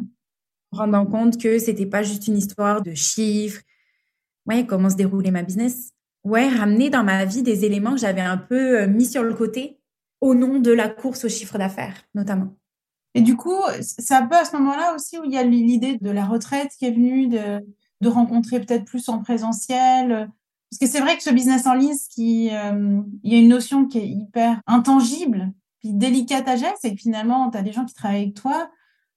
Rendant 0.71 1.05
compte 1.05 1.41
que 1.41 1.57
c'était 1.57 1.85
pas 1.85 2.03
juste 2.03 2.27
une 2.27 2.37
histoire 2.37 2.81
de 2.81 2.93
chiffres. 2.93 3.61
Ouais, 4.45 4.65
comment 4.65 4.89
se 4.89 4.95
déroulait 4.95 5.31
ma 5.31 5.43
business. 5.43 5.91
Ouais, 6.25 6.49
ramener 6.49 6.89
dans 6.89 7.03
ma 7.03 7.23
vie 7.23 7.43
des 7.43 7.63
éléments 7.63 7.93
que 7.93 7.99
j'avais 7.99 8.21
un 8.21 8.37
peu 8.37 8.85
mis 8.85 9.05
sur 9.05 9.23
le 9.23 9.33
côté 9.33 9.79
au 10.19 10.35
nom 10.35 10.59
de 10.59 10.71
la 10.71 10.89
course 10.89 11.23
au 11.23 11.29
chiffre 11.29 11.57
d'affaires, 11.57 11.95
notamment. 12.13 12.57
Et 13.13 13.21
du 13.21 13.37
coup, 13.37 13.61
c'est 13.79 14.13
un 14.13 14.27
peu 14.27 14.35
à 14.35 14.43
ce 14.43 14.57
moment-là 14.57 14.93
aussi 14.93 15.17
où 15.17 15.23
il 15.23 15.31
y 15.31 15.37
a 15.37 15.43
l'idée 15.43 15.97
de 16.01 16.09
la 16.09 16.25
retraite 16.25 16.71
qui 16.77 16.85
est 16.85 16.91
venue, 16.91 17.27
de, 17.27 17.61
de 18.01 18.09
rencontrer 18.09 18.59
peut-être 18.59 18.85
plus 18.85 19.07
en 19.09 19.19
présentiel 19.19 20.29
Parce 20.69 20.79
que 20.79 20.87
c'est 20.87 20.99
vrai 20.99 21.17
que 21.17 21.23
ce 21.23 21.29
business 21.29 21.65
en 21.65 21.73
ligne, 21.73 21.91
euh, 21.91 23.01
il 23.23 23.33
y 23.33 23.35
a 23.35 23.39
une 23.39 23.47
notion 23.47 23.85
qui 23.85 23.99
est 23.99 24.07
hyper 24.07 24.61
intangible, 24.67 25.51
puis 25.79 25.93
délicate 25.93 26.47
à 26.47 26.55
gérer, 26.55 26.73
c'est 26.79 26.93
que 26.93 27.01
finalement, 27.01 27.49
tu 27.49 27.57
as 27.57 27.61
des 27.61 27.71
gens 27.71 27.85
qui 27.85 27.93
travaillent 27.93 28.23
avec 28.23 28.35
toi, 28.35 28.69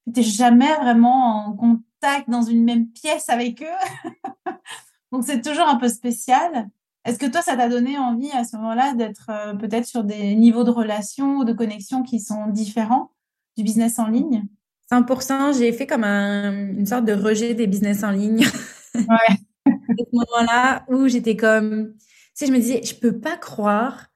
tu 0.07 0.21
n'es 0.21 0.23
jamais 0.23 0.75
vraiment 0.77 1.47
en 1.47 1.53
contact 1.55 2.29
dans 2.29 2.43
une 2.43 2.65
même 2.65 2.89
pièce 2.89 3.29
avec 3.29 3.63
eux. 3.63 4.51
Donc, 5.13 5.25
c'est 5.25 5.41
toujours 5.41 5.69
un 5.69 5.77
peu 5.77 5.89
spécial. 5.89 6.71
Est-ce 7.05 7.19
que 7.19 7.27
toi, 7.27 7.41
ça 7.41 7.57
t'a 7.57 7.69
donné 7.69 7.99
envie 7.99 8.31
à 8.33 8.45
ce 8.45 8.57
moment-là 8.57 8.95
d'être 8.95 9.31
euh, 9.31 9.55
peut-être 9.55 9.87
sur 9.87 10.05
des 10.05 10.35
niveaux 10.35 10.65
de 10.65 10.71
relations 10.71 11.39
ou 11.39 11.45
de 11.45 11.53
connexion 11.53 12.03
qui 12.03 12.21
sont 12.21 12.49
différents 12.49 13.13
du 13.57 13.63
business 13.63 13.99
en 13.99 14.09
ligne? 14.09 14.47
100%, 14.91 15.59
j'ai 15.59 15.73
fait 15.73 15.87
comme 15.87 16.05
une 16.05 16.87
sorte 16.87 17.05
de 17.05 17.13
rejet 17.13 17.55
des 17.55 17.67
business 17.67 18.03
en 18.03 18.11
ligne. 18.11 18.47
Ouais. 18.95 19.37
à 19.67 19.71
ce 19.97 20.13
moment-là 20.13 20.85
où 20.89 21.07
j'étais 21.07 21.37
comme, 21.37 21.93
tu 21.97 22.05
sais, 22.35 22.47
je 22.47 22.53
me 22.53 22.59
disais, 22.59 22.81
je 22.83 22.95
peux 22.95 23.21
pas 23.21 23.37
croire 23.37 24.09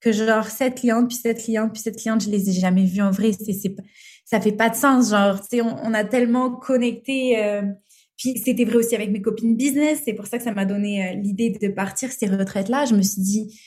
que 0.00 0.12
genre 0.12 0.46
cette 0.46 0.76
cliente, 0.76 1.08
puis 1.08 1.16
cette 1.16 1.42
cliente, 1.42 1.72
puis 1.72 1.82
cette 1.82 1.96
cliente, 1.96 2.22
je 2.22 2.30
les 2.30 2.48
ai 2.48 2.52
jamais 2.52 2.84
vues 2.84 3.02
en 3.02 3.10
vrai. 3.10 3.32
C'est, 3.32 3.52
c'est, 3.52 3.74
ça 4.24 4.40
fait 4.40 4.52
pas 4.52 4.70
de 4.70 4.76
sens. 4.76 5.10
Genre, 5.10 5.40
tu 5.40 5.58
sais, 5.58 5.60
on, 5.60 5.92
a 5.92 6.04
tellement 6.04 6.52
connecté. 6.52 7.44
Euh, 7.44 7.62
puis 8.16 8.38
c'était 8.38 8.64
vrai 8.64 8.76
aussi 8.76 8.94
avec 8.94 9.10
mes 9.10 9.20
copines 9.20 9.56
business. 9.56 10.02
C'est 10.04 10.14
pour 10.14 10.26
ça 10.26 10.38
que 10.38 10.44
ça 10.44 10.52
m'a 10.52 10.64
donné 10.64 11.06
euh, 11.06 11.12
l'idée 11.14 11.50
de 11.50 11.68
partir 11.68 12.10
ces 12.12 12.26
retraites-là. 12.26 12.86
Je 12.86 12.94
me 12.94 13.02
suis 13.02 13.20
dit, 13.20 13.60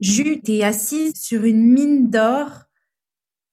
Jus, 0.00 0.40
t'es 0.40 0.62
assise 0.62 1.14
sur 1.14 1.44
une 1.44 1.72
mine 1.72 2.10
d'or 2.10 2.65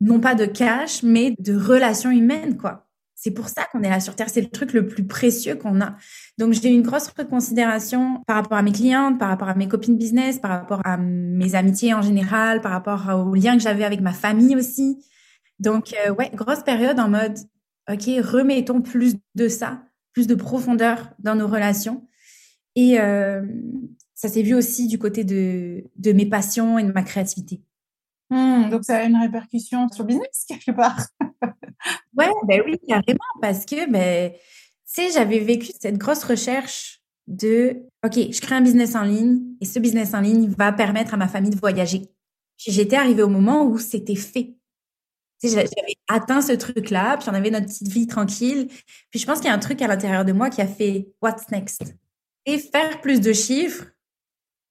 non 0.04 0.20
pas 0.20 0.36
de 0.36 0.46
cash, 0.46 1.02
mais 1.02 1.34
de 1.40 1.56
relations 1.56 2.12
humaines, 2.12 2.58
quoi. 2.58 2.86
C'est 3.16 3.32
pour 3.32 3.48
ça 3.48 3.64
qu'on 3.72 3.82
est 3.84 3.90
là 3.90 4.02
sur 4.02 4.16
Terre. 4.16 4.30
C'est 4.30 4.42
le 4.42 4.50
truc 4.50 4.74
le 4.74 4.86
plus 4.86 5.08
précieux 5.08 5.56
qu'on 5.56 5.80
a. 5.80 5.96
Donc, 6.38 6.52
j'ai 6.52 6.70
une 6.70 6.82
grosse 6.82 7.08
reconsidération 7.08 8.22
par 8.28 8.36
rapport 8.36 8.58
à 8.58 8.62
mes 8.62 8.74
clientes, 8.74 9.18
par 9.18 9.30
rapport 9.30 9.48
à 9.48 9.56
mes 9.56 9.70
copines 9.70 9.98
business, 9.98 10.40
par 10.40 10.52
rapport 10.52 10.82
à 10.84 10.98
mes 10.98 11.56
amitiés 11.56 11.94
en 11.94 12.02
général, 12.02 12.60
par 12.60 12.74
rapport 12.74 13.08
aux 13.26 13.34
liens 13.34 13.56
que 13.56 13.64
j'avais 13.64 13.86
avec 13.86 14.02
ma 14.02 14.12
famille 14.12 14.58
aussi. 14.58 14.98
Donc, 15.60 15.96
euh, 16.06 16.14
ouais, 16.14 16.32
grosse 16.34 16.64
période 16.64 17.00
en 17.00 17.08
mode, 17.08 17.38
OK, 17.90 18.04
remettons 18.24 18.82
plus 18.82 19.16
de 19.36 19.48
ça, 19.48 19.84
plus 20.12 20.28
de 20.28 20.36
profondeur 20.36 21.12
dans 21.20 21.36
nos 21.36 21.48
relations. 21.48 22.06
Et 22.76 23.00
euh, 23.00 23.42
ça 24.16 24.28
s'est 24.28 24.42
vu 24.42 24.54
aussi 24.54 24.88
du 24.88 25.00
côté 25.00 25.24
de, 25.24 25.86
de 25.96 26.12
mes 26.12 26.26
passions 26.26 26.78
et 26.78 26.84
de 26.84 26.92
ma 26.92 27.04
créativité. 27.04 27.62
Mmh, 28.34 28.70
donc 28.72 28.84
ça 28.84 28.98
a 28.98 29.04
une 29.04 29.16
répercussion 29.16 29.88
sur 29.90 30.04
le 30.04 30.08
business 30.08 30.46
quelque 30.48 30.72
part. 30.72 31.00
ouais, 32.18 32.32
ben 32.48 32.62
oui, 32.66 32.80
carrément, 32.88 33.20
parce 33.42 33.64
que 33.66 33.90
ben, 33.90 34.32
tu 34.32 34.40
sais, 34.86 35.12
j'avais 35.12 35.40
vécu 35.40 35.72
cette 35.80 36.00
grosse 36.00 36.24
recherche 36.24 37.02
de 37.28 37.84
OK, 38.04 38.16
je 38.16 38.42
crée 38.42 38.56
un 38.56 38.62
business 38.62 38.96
en 38.96 39.04
ligne 39.04 39.42
et 39.62 39.66
ce 39.66 39.78
business 39.78 40.16
en 40.16 40.22
ligne 40.22 40.50
va 40.50 40.72
permettre 40.72 41.14
à 41.14 41.18
ma 41.18 41.28
famille 41.28 41.52
de 41.52 41.60
voyager. 41.60 42.02
J'étais 42.58 42.96
arrivée 42.96 43.22
au 43.22 43.30
moment 43.30 43.66
où 43.66 43.78
c'était 43.78 44.16
fait. 44.16 44.56
J'avais 45.44 45.68
atteint 46.08 46.42
ce 46.42 46.54
truc-là, 46.54 47.18
puis 47.18 47.26
j'en 47.26 47.34
avais 47.34 47.52
notre 47.52 47.66
petite 47.68 47.90
vie 47.90 48.08
tranquille. 48.08 48.68
Puis 49.12 49.20
je 49.20 49.26
pense 49.26 49.40
qu'il 49.40 49.48
y 49.48 49.52
a 49.52 49.54
un 49.54 49.60
truc 49.60 49.82
à 49.82 49.88
l'intérieur 49.88 50.26
de 50.26 50.32
moi 50.32 50.50
qui 50.50 50.62
a 50.62 50.68
fait 50.68 51.10
What's 51.22 51.50
next? 51.52 51.84
Et 52.46 52.58
faire 52.58 53.00
plus 53.02 53.20
de 53.22 53.34
chiffres, 53.34 53.86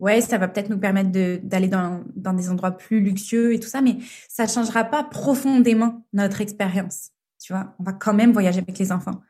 ouais, 0.03 0.21
ça 0.21 0.37
va 0.37 0.49
peut-être 0.49 0.69
nous 0.69 0.81
permettre 0.81 1.11
d'aller 1.11 1.69
dans, 1.69 2.03
dans 2.17 2.33
des 2.33 2.51
endroits 2.51 2.73
plus 2.73 3.01
luxueux 3.01 3.55
et 3.55 3.61
tout 3.61 3.69
ça, 3.69 3.81
mais 3.81 3.99
ça 4.29 4.49
changera 4.49 4.83
pas 4.83 5.05
profondément 5.05 6.05
notre 6.13 6.41
expérience. 6.41 7.11
Tu 7.41 7.53
vois, 7.53 7.75
on 7.79 7.85
va 7.85 7.93
quand 7.93 8.13
même 8.13 8.33
voyager 8.33 8.59
avec 8.59 8.77
les 8.79 8.91
enfants. 8.91 9.23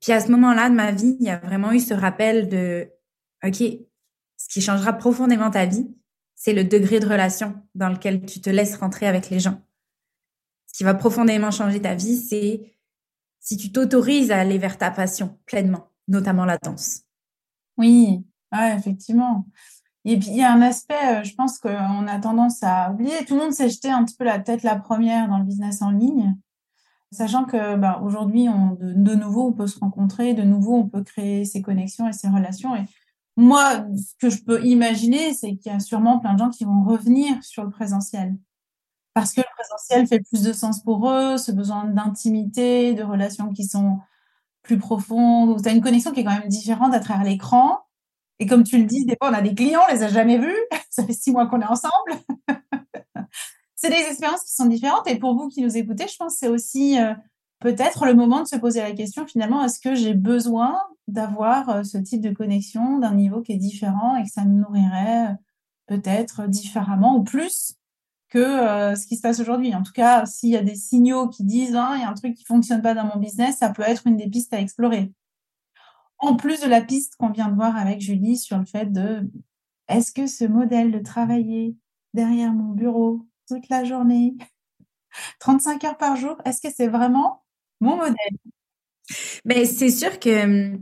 Puis 0.00 0.12
à 0.12 0.20
ce 0.20 0.30
moment-là 0.30 0.68
de 0.68 0.74
ma 0.74 0.92
vie, 0.92 1.16
il 1.18 1.26
y 1.26 1.30
a 1.30 1.38
vraiment 1.38 1.72
eu 1.72 1.80
ce 1.80 1.94
rappel 1.94 2.50
de, 2.50 2.90
OK, 3.42 3.56
ce 3.56 4.48
qui 4.48 4.60
changera 4.60 4.92
profondément 4.92 5.50
ta 5.50 5.64
vie, 5.64 5.88
c'est 6.34 6.52
le 6.52 6.64
degré 6.64 7.00
de 7.00 7.06
relation 7.06 7.54
dans 7.74 7.88
lequel 7.88 8.26
tu 8.26 8.40
te 8.42 8.50
laisses 8.50 8.76
rentrer 8.76 9.06
avec 9.06 9.30
les 9.30 9.40
gens. 9.40 9.62
Ce 10.66 10.74
qui 10.74 10.84
va 10.84 10.92
profondément 10.92 11.50
changer 11.50 11.80
ta 11.80 11.94
vie, 11.94 12.18
c'est 12.18 12.76
si 13.40 13.56
tu 13.56 13.72
t'autorises 13.72 14.30
à 14.30 14.40
aller 14.40 14.58
vers 14.58 14.76
ta 14.76 14.90
passion 14.90 15.38
pleinement, 15.46 15.90
notamment 16.06 16.44
la 16.44 16.58
danse. 16.58 17.02
Oui, 17.78 18.26
ouais, 18.52 18.76
effectivement. 18.76 19.46
Et 20.04 20.18
puis 20.18 20.28
il 20.30 20.36
y 20.36 20.42
a 20.42 20.52
un 20.52 20.62
aspect, 20.62 21.20
euh, 21.20 21.24
je 21.24 21.34
pense 21.34 21.58
qu'on 21.58 22.06
a 22.06 22.18
tendance 22.18 22.62
à 22.62 22.90
oublier. 22.90 23.24
Tout 23.24 23.34
le 23.34 23.40
monde 23.40 23.52
s'est 23.52 23.70
jeté 23.70 23.90
un 23.90 24.04
petit 24.04 24.16
peu 24.16 24.24
la 24.24 24.38
tête 24.40 24.62
la 24.62 24.76
première 24.76 25.28
dans 25.28 25.38
le 25.38 25.44
business 25.44 25.80
en 25.82 25.90
ligne, 25.90 26.36
sachant 27.12 27.44
que 27.44 27.76
bah, 27.76 28.00
aujourd'hui, 28.02 28.46
de, 28.46 28.92
de, 28.94 29.14
nouveau, 29.14 29.48
on 29.48 29.52
peut 29.52 29.66
se 29.66 29.78
rencontrer, 29.78 30.34
de 30.34 30.42
nouveau, 30.42 30.76
on 30.76 30.88
peut 30.88 31.04
créer 31.04 31.44
ses 31.44 31.62
connexions 31.62 32.08
et 32.08 32.12
ses 32.12 32.28
relations. 32.28 32.74
Et 32.74 32.84
moi, 33.36 33.86
ce 33.96 34.14
que 34.18 34.30
je 34.30 34.42
peux 34.42 34.64
imaginer, 34.64 35.32
c'est 35.32 35.56
qu'il 35.56 35.72
y 35.72 35.74
a 35.74 35.80
sûrement 35.80 36.18
plein 36.18 36.34
de 36.34 36.38
gens 36.38 36.50
qui 36.50 36.64
vont 36.64 36.82
revenir 36.84 37.42
sur 37.42 37.64
le 37.64 37.70
présentiel. 37.70 38.36
Parce 39.14 39.32
que 39.32 39.40
le 39.40 39.46
présentiel 39.56 40.06
fait 40.06 40.20
plus 40.20 40.42
de 40.42 40.52
sens 40.52 40.82
pour 40.82 41.08
eux, 41.10 41.36
ce 41.36 41.52
besoin 41.52 41.84
d'intimité, 41.84 42.94
de 42.94 43.02
relations 43.02 43.52
qui 43.52 43.64
sont 43.64 43.98
plus 44.62 44.78
profondes, 44.78 45.50
où 45.50 45.60
tu 45.60 45.68
as 45.68 45.72
une 45.72 45.82
connexion 45.82 46.12
qui 46.12 46.20
est 46.20 46.24
quand 46.24 46.38
même 46.38 46.48
différente 46.48 46.94
à 46.94 47.00
travers 47.00 47.24
l'écran. 47.24 47.81
Et 48.42 48.46
comme 48.46 48.64
tu 48.64 48.76
le 48.76 48.86
dis, 48.86 49.04
des 49.04 49.14
fois, 49.16 49.30
on 49.30 49.34
a 49.34 49.40
des 49.40 49.54
clients, 49.54 49.82
on 49.88 49.94
les 49.94 50.02
a 50.02 50.08
jamais 50.08 50.36
vus. 50.36 50.58
Ça 50.90 51.06
fait 51.06 51.12
six 51.12 51.30
mois 51.30 51.46
qu'on 51.46 51.60
est 51.60 51.64
ensemble. 51.64 51.92
c'est 53.76 53.88
des 53.88 54.04
expériences 54.10 54.42
qui 54.42 54.52
sont 54.52 54.66
différentes. 54.66 55.06
Et 55.06 55.16
pour 55.16 55.36
vous 55.36 55.46
qui 55.46 55.62
nous 55.62 55.76
écoutez, 55.76 56.08
je 56.08 56.16
pense 56.16 56.32
que 56.32 56.38
c'est 56.40 56.48
aussi 56.48 57.00
euh, 57.00 57.14
peut-être 57.60 58.04
le 58.04 58.14
moment 58.14 58.40
de 58.42 58.48
se 58.48 58.56
poser 58.56 58.80
la 58.80 58.90
question, 58.90 59.28
finalement, 59.28 59.64
est-ce 59.64 59.78
que 59.78 59.94
j'ai 59.94 60.14
besoin 60.14 60.76
d'avoir 61.06 61.68
euh, 61.68 61.82
ce 61.84 61.98
type 61.98 62.20
de 62.20 62.32
connexion 62.32 62.98
d'un 62.98 63.14
niveau 63.14 63.42
qui 63.42 63.52
est 63.52 63.58
différent 63.58 64.16
et 64.16 64.24
que 64.24 64.30
ça 64.30 64.44
me 64.44 64.60
nourrirait 64.60 65.28
euh, 65.28 65.34
peut-être 65.86 66.48
différemment 66.48 67.18
ou 67.18 67.22
plus 67.22 67.76
que 68.28 68.40
ce 68.96 69.06
qui 69.06 69.14
se 69.14 69.20
passe 69.20 69.38
aujourd'hui? 69.38 69.72
En 69.72 69.84
tout 69.84 69.92
cas, 69.92 70.26
s'il 70.26 70.48
y 70.48 70.56
a 70.56 70.62
des 70.62 70.74
signaux 70.74 71.28
qui 71.28 71.44
disent 71.44 71.76
hein, 71.76 71.92
il 71.94 72.00
y 72.00 72.04
a 72.04 72.08
un 72.08 72.14
truc 72.14 72.34
qui 72.34 72.44
fonctionne 72.44 72.82
pas 72.82 72.94
dans 72.94 73.04
mon 73.04 73.20
business, 73.20 73.58
ça 73.58 73.68
peut 73.68 73.82
être 73.82 74.08
une 74.08 74.16
des 74.16 74.28
pistes 74.28 74.52
à 74.52 74.60
explorer. 74.60 75.12
En 76.22 76.36
plus 76.36 76.60
de 76.60 76.68
la 76.68 76.80
piste 76.80 77.16
qu'on 77.16 77.30
vient 77.30 77.48
de 77.48 77.54
voir 77.56 77.76
avec 77.76 78.00
Julie 78.00 78.38
sur 78.38 78.56
le 78.56 78.64
fait 78.64 78.86
de 78.86 79.28
est-ce 79.88 80.12
que 80.12 80.26
ce 80.26 80.44
modèle 80.44 80.92
de 80.92 81.00
travailler 81.00 81.76
derrière 82.14 82.52
mon 82.52 82.72
bureau 82.72 83.26
toute 83.48 83.68
la 83.68 83.84
journée, 83.84 84.34
35 85.40 85.84
heures 85.84 85.98
par 85.98 86.16
jour, 86.16 86.36
est-ce 86.44 86.60
que 86.60 86.72
c'est 86.74 86.86
vraiment 86.86 87.44
mon 87.80 87.96
modèle? 87.96 88.38
Mais 89.44 89.64
c'est 89.64 89.90
sûr 89.90 90.18
que 90.20 90.76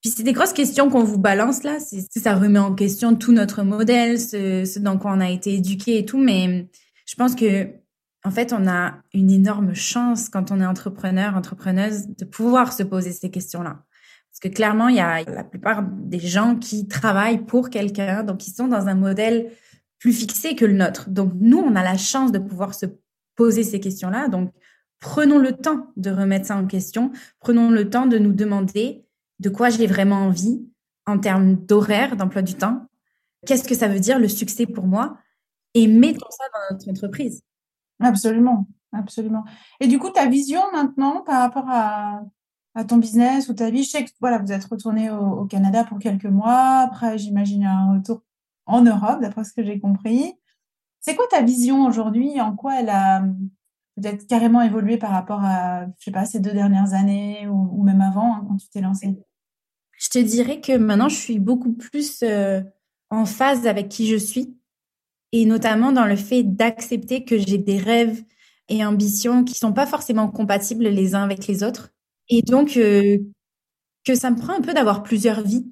puis 0.00 0.12
c'est 0.14 0.22
des 0.22 0.34
grosses 0.34 0.52
questions 0.52 0.90
qu'on 0.90 1.02
vous 1.02 1.18
balance 1.18 1.62
là. 1.62 1.78
Ça 1.80 2.34
remet 2.34 2.58
en 2.58 2.74
question 2.74 3.16
tout 3.16 3.32
notre 3.32 3.62
modèle, 3.62 4.20
ce, 4.20 4.78
dans 4.78 4.98
quoi 4.98 5.12
on 5.14 5.20
a 5.20 5.30
été 5.30 5.54
éduqué 5.54 5.96
et 5.96 6.04
tout. 6.04 6.18
Mais 6.18 6.68
je 7.06 7.14
pense 7.14 7.34
que 7.34 7.70
en 8.22 8.30
fait, 8.30 8.52
on 8.52 8.68
a 8.68 8.96
une 9.12 9.30
énorme 9.30 9.74
chance 9.74 10.28
quand 10.28 10.50
on 10.50 10.60
est 10.60 10.66
entrepreneur, 10.66 11.34
entrepreneuse, 11.36 12.06
de 12.06 12.24
pouvoir 12.26 12.72
se 12.72 12.82
poser 12.82 13.12
ces 13.12 13.30
questions-là. 13.30 13.82
Parce 14.34 14.52
que 14.52 14.56
clairement, 14.56 14.88
il 14.88 14.96
y 14.96 15.00
a 15.00 15.22
la 15.22 15.44
plupart 15.44 15.84
des 15.84 16.18
gens 16.18 16.56
qui 16.56 16.88
travaillent 16.88 17.44
pour 17.44 17.70
quelqu'un, 17.70 18.24
donc 18.24 18.48
ils 18.48 18.50
sont 18.50 18.66
dans 18.66 18.88
un 18.88 18.96
modèle 18.96 19.52
plus 20.00 20.12
fixé 20.12 20.56
que 20.56 20.64
le 20.64 20.72
nôtre. 20.72 21.08
Donc 21.08 21.32
nous, 21.40 21.58
on 21.58 21.76
a 21.76 21.84
la 21.84 21.96
chance 21.96 22.32
de 22.32 22.40
pouvoir 22.40 22.74
se 22.74 22.86
poser 23.36 23.62
ces 23.62 23.78
questions-là. 23.78 24.26
Donc 24.26 24.52
prenons 24.98 25.38
le 25.38 25.52
temps 25.52 25.92
de 25.96 26.10
remettre 26.10 26.46
ça 26.46 26.56
en 26.56 26.66
question. 26.66 27.12
Prenons 27.38 27.70
le 27.70 27.88
temps 27.88 28.06
de 28.06 28.18
nous 28.18 28.32
demander 28.32 29.06
de 29.38 29.50
quoi 29.50 29.70
j'ai 29.70 29.86
vraiment 29.86 30.26
envie 30.26 30.66
en 31.06 31.20
termes 31.20 31.54
d'horaire, 31.54 32.16
d'emploi 32.16 32.42
du 32.42 32.54
temps. 32.54 32.88
Qu'est-ce 33.46 33.68
que 33.68 33.76
ça 33.76 33.86
veut 33.86 34.00
dire 34.00 34.18
le 34.18 34.26
succès 34.26 34.66
pour 34.66 34.88
moi? 34.88 35.16
Et 35.74 35.86
mettons 35.86 36.26
ça 36.30 36.44
dans 36.52 36.74
notre 36.74 36.90
entreprise. 36.90 37.40
Absolument, 38.00 38.66
absolument. 38.92 39.44
Et 39.78 39.86
du 39.86 40.00
coup, 40.00 40.10
ta 40.10 40.26
vision 40.26 40.60
maintenant 40.72 41.22
par 41.22 41.40
rapport 41.40 41.68
à, 41.68 42.24
ton 42.82 42.96
business 42.96 43.48
ou 43.48 43.54
ta 43.54 43.70
vie, 43.70 43.84
je 43.84 43.90
sais 43.90 44.04
que 44.04 44.10
voilà, 44.20 44.38
vous 44.38 44.50
êtes 44.50 44.64
retourné 44.64 45.10
au, 45.10 45.44
Canada 45.44 45.84
pour 45.84 46.00
quelques 46.00 46.24
mois. 46.24 46.80
Après, 46.80 47.18
j'imagine 47.18 47.64
un 47.64 47.94
retour 47.94 48.22
en 48.66 48.82
Europe, 48.82 49.20
d'après 49.20 49.44
ce 49.44 49.52
que 49.52 49.62
j'ai 49.62 49.78
compris. 49.78 50.32
C'est 51.00 51.14
quoi 51.14 51.26
ta 51.30 51.42
vision 51.42 51.86
aujourd'hui? 51.86 52.40
En 52.40 52.56
quoi 52.56 52.80
elle 52.80 52.88
a 52.88 53.22
peut-être 53.94 54.26
carrément 54.26 54.62
évolué 54.62 54.96
par 54.96 55.10
rapport 55.10 55.44
à, 55.44 55.86
je 55.98 56.04
sais 56.04 56.10
pas, 56.10 56.24
ces 56.24 56.40
deux 56.40 56.52
dernières 56.52 56.94
années 56.94 57.46
ou, 57.46 57.82
même 57.84 58.00
avant, 58.00 58.34
hein, 58.34 58.44
quand 58.48 58.56
tu 58.56 58.68
t'es 58.68 58.80
lancée? 58.80 59.14
Je 59.96 60.08
te 60.08 60.18
dirais 60.18 60.60
que 60.60 60.76
maintenant, 60.76 61.08
je 61.08 61.16
suis 61.16 61.38
beaucoup 61.38 61.72
plus 61.72 62.22
euh, 62.24 62.60
en 63.10 63.24
phase 63.24 63.68
avec 63.68 63.88
qui 63.88 64.08
je 64.08 64.16
suis 64.16 64.56
et 65.30 65.46
notamment 65.46 65.92
dans 65.92 66.06
le 66.06 66.16
fait 66.16 66.42
d'accepter 66.42 67.24
que 67.24 67.38
j'ai 67.38 67.58
des 67.58 67.78
rêves 67.78 68.24
et 68.68 68.84
ambitions 68.84 69.44
qui 69.44 69.54
sont 69.54 69.72
pas 69.72 69.86
forcément 69.86 70.28
compatibles 70.28 70.84
les 70.84 71.14
uns 71.14 71.22
avec 71.22 71.46
les 71.46 71.62
autres. 71.62 71.93
Et 72.28 72.42
donc, 72.42 72.76
euh, 72.76 73.18
que 74.04 74.14
ça 74.14 74.30
me 74.30 74.36
prend 74.36 74.54
un 74.54 74.60
peu 74.60 74.74
d'avoir 74.74 75.02
plusieurs 75.02 75.42
vies. 75.42 75.66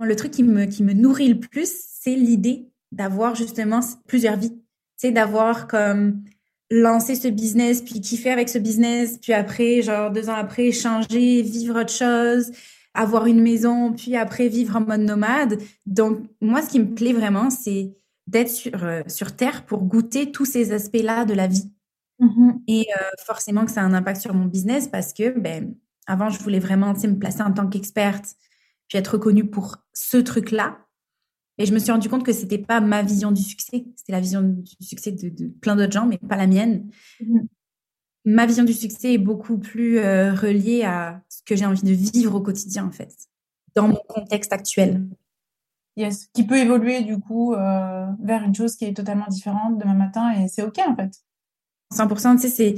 Le 0.00 0.16
truc 0.16 0.30
qui 0.30 0.42
me, 0.42 0.66
qui 0.66 0.82
me 0.82 0.92
nourrit 0.92 1.28
le 1.28 1.40
plus, 1.40 1.70
c'est 2.00 2.14
l'idée 2.14 2.68
d'avoir 2.92 3.34
justement 3.34 3.80
plusieurs 4.06 4.36
vies. 4.36 4.56
C'est 4.96 5.10
d'avoir 5.10 5.66
comme 5.66 6.22
lancer 6.70 7.14
ce 7.14 7.28
business, 7.28 7.82
puis 7.82 8.00
kiffer 8.00 8.30
avec 8.30 8.48
ce 8.48 8.58
business, 8.58 9.18
puis 9.18 9.32
après, 9.32 9.82
genre 9.82 10.10
deux 10.10 10.28
ans 10.28 10.34
après, 10.34 10.70
changer, 10.70 11.42
vivre 11.42 11.80
autre 11.80 11.92
chose, 11.92 12.50
avoir 12.94 13.26
une 13.26 13.40
maison, 13.40 13.92
puis 13.92 14.16
après 14.16 14.48
vivre 14.48 14.76
en 14.76 14.80
mode 14.80 15.00
nomade. 15.00 15.58
Donc, 15.86 16.20
moi, 16.40 16.62
ce 16.62 16.70
qui 16.70 16.80
me 16.80 16.94
plaît 16.94 17.12
vraiment, 17.12 17.50
c'est 17.50 17.94
d'être 18.26 18.50
sur, 18.50 18.84
euh, 18.84 19.02
sur 19.06 19.34
Terre 19.34 19.64
pour 19.64 19.84
goûter 19.84 20.30
tous 20.30 20.44
ces 20.44 20.72
aspects-là 20.72 21.24
de 21.24 21.34
la 21.34 21.46
vie. 21.46 21.72
Mm-hmm. 22.20 22.62
Et 22.66 22.88
euh, 22.96 23.04
forcément 23.24 23.64
que 23.64 23.70
ça 23.70 23.82
a 23.82 23.84
un 23.84 23.94
impact 23.94 24.20
sur 24.20 24.34
mon 24.34 24.46
business 24.46 24.88
parce 24.88 25.12
que, 25.12 25.38
ben, 25.38 25.74
avant, 26.06 26.30
je 26.30 26.38
voulais 26.40 26.58
vraiment 26.58 26.92
me 26.92 27.18
placer 27.18 27.42
en 27.42 27.52
tant 27.52 27.68
qu'experte, 27.68 28.34
puis 28.88 28.98
être 28.98 29.14
reconnue 29.14 29.48
pour 29.48 29.76
ce 29.92 30.16
truc-là. 30.16 30.78
Et 31.58 31.66
je 31.66 31.74
me 31.74 31.78
suis 31.78 31.90
rendu 31.90 32.08
compte 32.08 32.24
que 32.24 32.32
c'était 32.32 32.58
pas 32.58 32.80
ma 32.80 33.02
vision 33.02 33.32
du 33.32 33.42
succès, 33.42 33.86
c'était 33.96 34.12
la 34.12 34.20
vision 34.20 34.42
du 34.42 34.64
succès 34.80 35.12
de, 35.12 35.48
plein 35.60 35.76
d'autres 35.76 35.92
gens, 35.92 36.06
mais 36.06 36.18
pas 36.18 36.36
la 36.36 36.46
mienne. 36.46 36.88
Mhm. 37.20 37.48
Ma 38.24 38.46
vision 38.46 38.64
du 38.64 38.72
succès 38.72 39.14
est 39.14 39.18
beaucoup 39.18 39.58
plus 39.58 39.98
euh, 39.98 40.34
reliée 40.34 40.84
à 40.84 41.22
ce 41.28 41.42
que 41.44 41.56
j'ai 41.56 41.66
envie 41.66 41.82
de 41.82 41.92
vivre 41.92 42.34
au 42.34 42.40
quotidien, 42.40 42.86
en 42.86 42.90
fait, 42.90 43.12
dans 43.74 43.88
mon 43.88 44.00
contexte 44.08 44.52
actuel. 44.52 45.06
Yes, 45.96 46.28
qui 46.32 46.46
peut 46.46 46.58
évoluer 46.58 47.02
du 47.02 47.18
coup 47.18 47.54
euh, 47.54 48.06
vers 48.22 48.44
une 48.44 48.54
chose 48.54 48.76
qui 48.76 48.84
est 48.84 48.94
totalement 48.94 49.26
différente 49.26 49.78
demain 49.78 49.94
matin 49.94 50.30
et 50.30 50.46
c'est 50.46 50.62
ok 50.62 50.78
en 50.86 50.94
fait. 50.94 51.10
100%, 51.94 52.36
tu 52.36 52.42
sais, 52.42 52.48
c'est, 52.48 52.76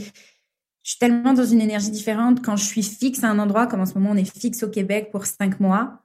je 0.82 0.90
suis 0.90 0.98
tellement 0.98 1.32
dans 1.32 1.44
une 1.44 1.60
énergie 1.60 1.90
différente 1.90 2.42
quand 2.44 2.56
je 2.56 2.64
suis 2.64 2.82
fixe 2.82 3.22
à 3.24 3.28
un 3.28 3.38
endroit, 3.38 3.66
comme 3.66 3.80
en 3.80 3.86
ce 3.86 3.94
moment 3.94 4.10
on 4.10 4.16
est 4.16 4.38
fixe 4.38 4.62
au 4.62 4.68
Québec 4.68 5.10
pour 5.10 5.26
cinq 5.26 5.60
mois 5.60 6.00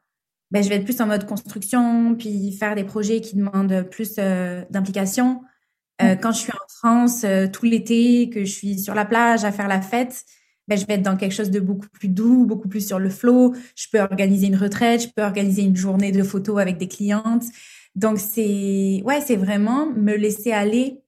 ben, 0.52 0.64
je 0.64 0.70
vais 0.70 0.76
être 0.76 0.86
plus 0.86 1.02
en 1.02 1.08
mode 1.08 1.26
construction, 1.26 2.16
puis 2.16 2.52
faire 2.52 2.76
des 2.76 2.84
projets 2.84 3.22
qui 3.22 3.36
demandent 3.36 3.88
plus 3.90 4.14
euh, 4.20 4.64
d'implication. 4.70 5.42
Euh, 6.02 6.16
quand 6.16 6.32
je 6.32 6.40
suis 6.40 6.52
en 6.52 6.68
France 6.68 7.24
euh, 7.24 7.48
tout 7.48 7.66
l'été, 7.66 8.30
que 8.30 8.46
je 8.46 8.52
suis 8.52 8.80
sur 8.80 8.94
la 8.94 9.06
plage 9.06 9.44
à 9.44 9.52
faire 9.52 9.68
la 9.68 9.82
fête, 9.82 10.24
ben, 10.68 10.78
je 10.78 10.86
vais 10.86 10.96
être 10.96 11.02
dans 11.02 11.18
quelque 11.18 11.34
chose 11.34 11.52
de 11.52 11.60
beaucoup 11.60 11.90
plus 11.90 12.10
doux, 12.10 12.46
beaucoup 12.46 12.68
plus 12.68 12.86
sur 12.86 13.00
le 13.00 13.10
flow. 13.10 13.54
Je 13.76 13.88
peux 13.92 14.00
organiser 14.00 14.48
une 14.48 14.56
retraite, 14.56 15.04
je 15.04 15.08
peux 15.16 15.24
organiser 15.24 15.64
une 15.64 15.76
journée 15.76 16.12
de 16.12 16.24
photos 16.24 16.60
avec 16.60 16.78
des 16.78 16.88
clientes. 16.88 17.44
Donc 17.96 18.20
c'est 18.20 19.02
ouais, 19.04 19.22
c'est 19.26 19.38
vraiment 19.38 19.88
me 19.92 20.16
laisser 20.16 20.52
aller 20.52 21.02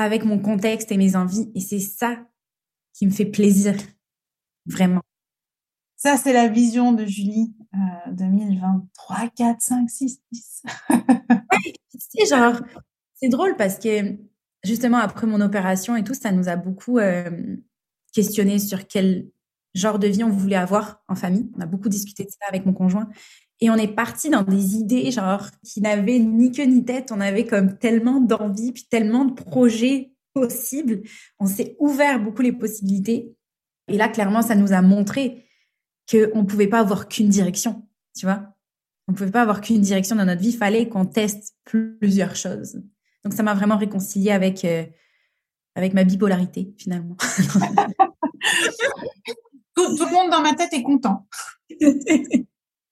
avec 0.00 0.24
mon 0.24 0.38
contexte 0.38 0.92
et 0.92 0.96
mes 0.96 1.16
envies 1.16 1.50
et 1.54 1.60
c'est 1.60 1.80
ça 1.80 2.16
qui 2.92 3.06
me 3.06 3.10
fait 3.10 3.26
plaisir 3.26 3.74
vraiment. 4.66 5.02
Ça, 5.96 6.16
c'est 6.16 6.32
la 6.32 6.48
vision 6.48 6.92
de 6.92 7.04
Julie 7.04 7.54
2023, 8.12 9.28
4, 9.36 9.60
5, 9.60 9.90
6, 9.90 10.22
10. 10.32 10.62
c'est 11.92 12.26
genre, 12.26 12.60
c'est 13.14 13.28
drôle 13.28 13.56
parce 13.56 13.78
que 13.78 14.16
justement, 14.64 14.98
après 14.98 15.26
mon 15.26 15.40
opération 15.40 15.96
et 15.96 16.04
tout, 16.04 16.14
ça 16.14 16.32
nous 16.32 16.48
a 16.48 16.56
beaucoup 16.56 16.98
euh, 16.98 17.56
questionné 18.12 18.58
sur 18.58 18.86
quel 18.86 19.28
genre 19.74 19.98
de 19.98 20.08
vie 20.08 20.24
on 20.24 20.30
voulait 20.30 20.56
avoir 20.56 21.02
en 21.08 21.14
famille. 21.14 21.50
On 21.56 21.60
a 21.60 21.66
beaucoup 21.66 21.88
discuté 21.88 22.24
de 22.24 22.30
ça 22.30 22.46
avec 22.48 22.66
mon 22.66 22.72
conjoint. 22.72 23.08
Et 23.60 23.68
on 23.68 23.76
est 23.76 23.94
parti 23.94 24.30
dans 24.30 24.42
des 24.42 24.76
idées, 24.76 25.10
genre, 25.10 25.46
qui 25.62 25.80
n'avaient 25.80 26.18
ni 26.18 26.50
queue 26.50 26.64
ni 26.64 26.84
tête. 26.84 27.12
On 27.12 27.20
avait 27.20 27.44
comme 27.44 27.76
tellement 27.76 28.20
d'envie, 28.20 28.72
puis 28.72 28.84
tellement 28.88 29.26
de 29.26 29.34
projets 29.34 30.12
possibles. 30.32 31.02
On 31.38 31.46
s'est 31.46 31.76
ouvert 31.78 32.20
beaucoup 32.20 32.42
les 32.42 32.52
possibilités. 32.52 33.34
Et 33.88 33.96
là, 33.96 34.08
clairement, 34.08 34.42
ça 34.42 34.54
nous 34.54 34.72
a 34.72 34.80
montré 34.80 35.44
qu'on 36.10 36.42
ne 36.42 36.46
pouvait 36.46 36.68
pas 36.68 36.80
avoir 36.80 37.08
qu'une 37.08 37.28
direction, 37.28 37.86
tu 38.16 38.24
vois. 38.24 38.54
On 39.08 39.12
ne 39.12 39.16
pouvait 39.16 39.30
pas 39.30 39.42
avoir 39.42 39.60
qu'une 39.60 39.80
direction 39.80 40.16
dans 40.16 40.24
notre 40.24 40.40
vie. 40.40 40.50
Il 40.50 40.56
fallait 40.56 40.88
qu'on 40.88 41.04
teste 41.04 41.54
plusieurs 41.64 42.36
choses. 42.36 42.80
Donc, 43.24 43.34
ça 43.34 43.42
m'a 43.42 43.54
vraiment 43.54 43.76
réconcilié 43.76 44.30
avec, 44.30 44.64
euh, 44.64 44.86
avec 45.74 45.92
ma 45.92 46.04
bipolarité, 46.04 46.72
finalement. 46.78 47.16
tout, 49.74 49.82
le 49.82 50.12
monde 50.12 50.30
dans 50.30 50.40
ma 50.40 50.54
tête 50.54 50.72
est 50.72 50.82
content. 50.82 51.26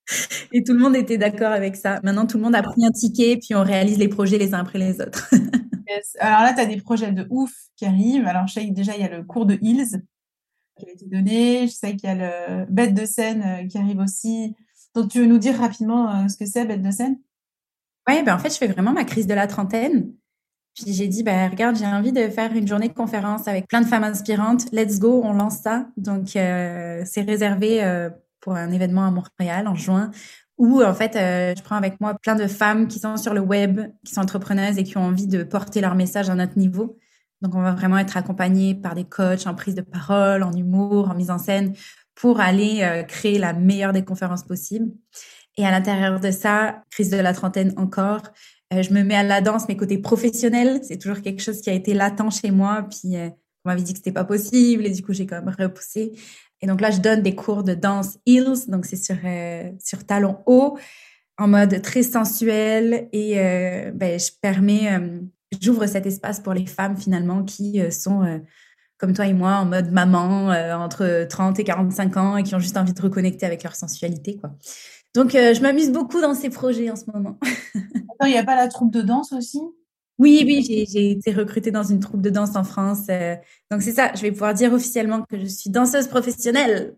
Et 0.53 0.63
tout 0.63 0.73
le 0.73 0.79
monde 0.79 0.97
était 0.97 1.19
d'accord 1.19 1.53
avec 1.53 1.77
ça. 1.77 2.01
Maintenant, 2.03 2.27
tout 2.27 2.39
le 2.39 2.45
monde 2.45 2.55
a 2.55 2.63
pris 2.63 2.85
un 2.85 2.91
ticket, 2.91 3.37
puis 3.37 3.55
on 3.55 3.63
réalise 3.63 3.99
les 3.99 4.09
projets 4.09 4.39
les 4.39 4.55
uns 4.55 4.61
après 4.61 4.79
les 4.79 5.01
autres. 5.01 5.31
Alors 6.21 6.43
là, 6.43 6.53
tu 6.53 6.61
as 6.61 6.67
des 6.67 6.81
projets 6.81 7.13
de 7.13 7.27
ouf 7.31 7.53
qui 7.77 7.85
arrivent. 7.85 8.27
Alors, 8.27 8.47
je 8.47 8.55
sais 8.55 8.69
que 8.69 8.73
déjà, 8.73 8.95
il 8.95 9.03
y 9.03 9.05
a 9.05 9.17
le 9.17 9.25
cours 9.25 9.47
de 9.47 9.59
Hills 9.61 10.03
qui 10.79 10.87
a 10.87 10.93
été 10.93 11.07
donné. 11.07 11.67
Je 11.67 11.73
sais 11.73 11.97
qu'il 11.97 12.09
y 12.09 12.13
a 12.13 12.15
le 12.15 12.67
bête 12.67 12.95
de 12.95 13.05
scène 13.05 13.43
euh, 13.43 13.67
qui 13.67 13.79
arrive 13.79 13.99
aussi. 13.99 14.55
Donc, 14.95 15.11
tu 15.11 15.21
veux 15.21 15.27
nous 15.27 15.39
dire 15.39 15.59
rapidement 15.59 16.11
euh, 16.11 16.29
ce 16.29 16.37
que 16.37 16.47
c'est, 16.47 16.65
bête 16.65 16.83
de 16.83 16.91
scène 16.91 17.19
Oui, 18.09 18.23
ben 18.23 18.35
en 18.35 18.39
fait, 18.39 18.51
je 18.51 18.59
fais 18.59 18.69
vraiment 18.69 18.93
ma 18.93 19.05
crise 19.05 19.27
de 19.27 19.35
la 19.35 19.47
trentaine. 19.47 20.13
Puis 20.75 20.93
j'ai 20.93 21.09
dit, 21.09 21.25
ben, 21.25 21.51
regarde, 21.51 21.77
j'ai 21.77 21.87
envie 21.87 22.13
de 22.13 22.29
faire 22.29 22.53
une 22.53 22.69
journée 22.69 22.89
de 22.89 22.95
conférence 22.95 23.49
avec 23.49 23.67
plein 23.67 23.81
de 23.81 23.87
femmes 23.87 24.05
inspirantes. 24.05 24.71
Let's 24.71 25.01
go, 25.01 25.23
on 25.25 25.33
lance 25.33 25.59
ça. 25.59 25.89
Donc, 25.97 26.37
euh, 26.37 27.03
c'est 27.05 27.23
réservé 27.23 28.09
pour 28.41 28.55
un 28.55 28.71
événement 28.71 29.07
à 29.07 29.11
Montréal 29.11 29.69
en 29.69 29.75
juin 29.75 30.11
où 30.57 30.83
en 30.83 30.95
fait 30.95 31.13
je 31.15 31.63
prends 31.63 31.77
avec 31.77 32.01
moi 32.01 32.15
plein 32.15 32.35
de 32.35 32.49
femmes 32.49 32.89
qui 32.89 32.99
sont 32.99 33.17
sur 33.17 33.33
le 33.33 33.41
web, 33.41 33.81
qui 34.05 34.13
sont 34.13 34.23
entrepreneuses 34.23 34.77
et 34.77 34.83
qui 34.83 34.99
ont 34.99 35.05
envie 35.05 35.29
de 35.29 35.45
porter 35.45 35.81
leur 35.81 35.95
message 35.95 36.31
à 36.31 36.35
notre 36.35 36.59
niveau. 36.59 36.99
Donc, 37.41 37.55
on 37.55 37.63
va 37.63 37.73
vraiment 37.73 37.99
être 37.99 38.17
accompagné 38.17 38.75
par 38.75 38.95
des 38.95 39.05
coachs 39.05 39.47
en 39.47 39.55
prise 39.55 39.75
de 39.75 39.83
parole, 39.83 40.43
en 40.43 40.53
humour, 40.53 41.09
en 41.09 41.15
mise 41.15 41.31
en 41.31 41.39
scène, 41.39 41.75
pour 42.15 42.41
aller 42.41 42.81
euh, 42.83 43.05
créer 43.05 43.39
la 43.39 43.53
meilleure 43.53 43.93
des 43.93 44.05
conférences 44.05 44.43
possibles. 44.43 44.91
Et 45.57 45.65
à 45.65 45.71
l'intérieur 45.71 46.21
de 46.21 46.31
ça, 46.31 46.83
crise 46.91 47.11
de 47.11 47.17
la 47.17 47.33
trentaine 47.33 47.73
encore, 47.77 48.23
euh, 48.73 48.83
je 48.83 48.93
me 48.93 49.03
mets 49.03 49.15
à 49.15 49.23
la 49.23 49.41
danse, 49.41 49.69
mes 49.69 49.77
côtés 49.77 49.99
professionnels, 49.99 50.81
c'est 50.83 50.99
toujours 50.99 51.23
quelque 51.23 51.41
chose 51.41 51.61
qui 51.61 51.71
a 51.71 51.73
été 51.73 51.95
latent 51.95 52.31
chez 52.31 52.51
moi. 52.51 52.87
Puis, 52.91 53.17
euh, 53.17 53.29
on 53.65 53.71
m'avait 53.71 53.83
dit 53.83 53.93
que 53.93 53.99
c'était 53.99 54.13
pas 54.13 54.25
possible, 54.25 54.87
et 54.87 54.91
du 54.91 55.03
coup, 55.03 55.13
j'ai 55.13 55.27
quand 55.27 55.41
même 55.41 55.55
repoussé. 55.57 56.13
Et 56.61 56.67
donc 56.67 56.81
là, 56.81 56.91
je 56.91 57.01
donne 57.01 57.23
des 57.23 57.35
cours 57.35 57.63
de 57.63 57.75
danse 57.75 58.19
heels, 58.27 58.69
donc 58.69 58.85
c'est 58.85 58.97
sur 58.97 59.17
sur 59.79 60.05
talons 60.05 60.39
hauts, 60.47 60.79
en 61.39 61.49
mode 61.49 61.81
très 61.83 62.03
sensuel, 62.03 63.09
et 63.13 63.37
ben, 63.95 64.19
je 64.19 64.31
permets 64.41 64.99
j'ouvre 65.61 65.87
cet 65.87 66.07
espace 66.07 66.41
pour 66.41 66.55
les 66.55 66.67
femmes 66.67 66.97
finalement 66.97 67.45
qui 67.45 67.81
euh, 67.81 67.91
sont 67.91 68.23
euh, 68.23 68.39
comme 68.99 69.13
toi 69.13 69.27
et 69.27 69.33
moi 69.33 69.57
en 69.57 69.65
mode 69.65 69.91
maman 69.93 70.51
euh, 70.53 70.75
entre 70.75 71.27
30 71.29 71.59
et 71.59 71.65
45 71.65 72.17
ans 72.17 72.37
et 72.37 72.43
qui 72.43 72.55
ont 72.55 72.59
juste 72.59 72.77
envie 72.77 72.93
de 72.93 73.03
reconnecter 73.03 73.47
avec 73.47 73.63
leur 73.63 73.75
sensualité 73.75 74.37
quoi. 74.37 74.51
Donc 75.15 75.33
je 75.33 75.61
m'amuse 75.63 75.91
beaucoup 75.91 76.21
dans 76.21 76.35
ces 76.35 76.51
projets 76.51 76.91
en 76.91 76.97
ce 76.97 77.05
moment. 77.13 77.39
Il 78.25 78.29
n'y 78.29 78.37
a 78.37 78.45
pas 78.45 78.57
la 78.57 78.69
troupe 78.69 78.93
de 78.93 79.01
danse 79.01 79.33
aussi? 79.33 79.61
Oui, 80.19 80.43
oui, 80.45 80.87
j'ai 80.91 81.13
été 81.13 81.33
recrutée 81.33 81.71
dans 81.71 81.85
une 81.85 82.01
troupe 82.01 82.21
de 82.21 82.31
danse 82.31 82.57
en 82.57 82.65
France. 82.65 83.07
donc 83.71 83.83
c'est 83.83 83.93
ça, 83.93 84.13
je 84.15 84.23
vais 84.23 84.33
pouvoir 84.33 84.55
dire 84.55 84.73
officiellement 84.73 85.23
que 85.23 85.39
je 85.39 85.47
suis 85.47 85.71
danseuse 85.71 86.09
professionnelle. 86.09 86.97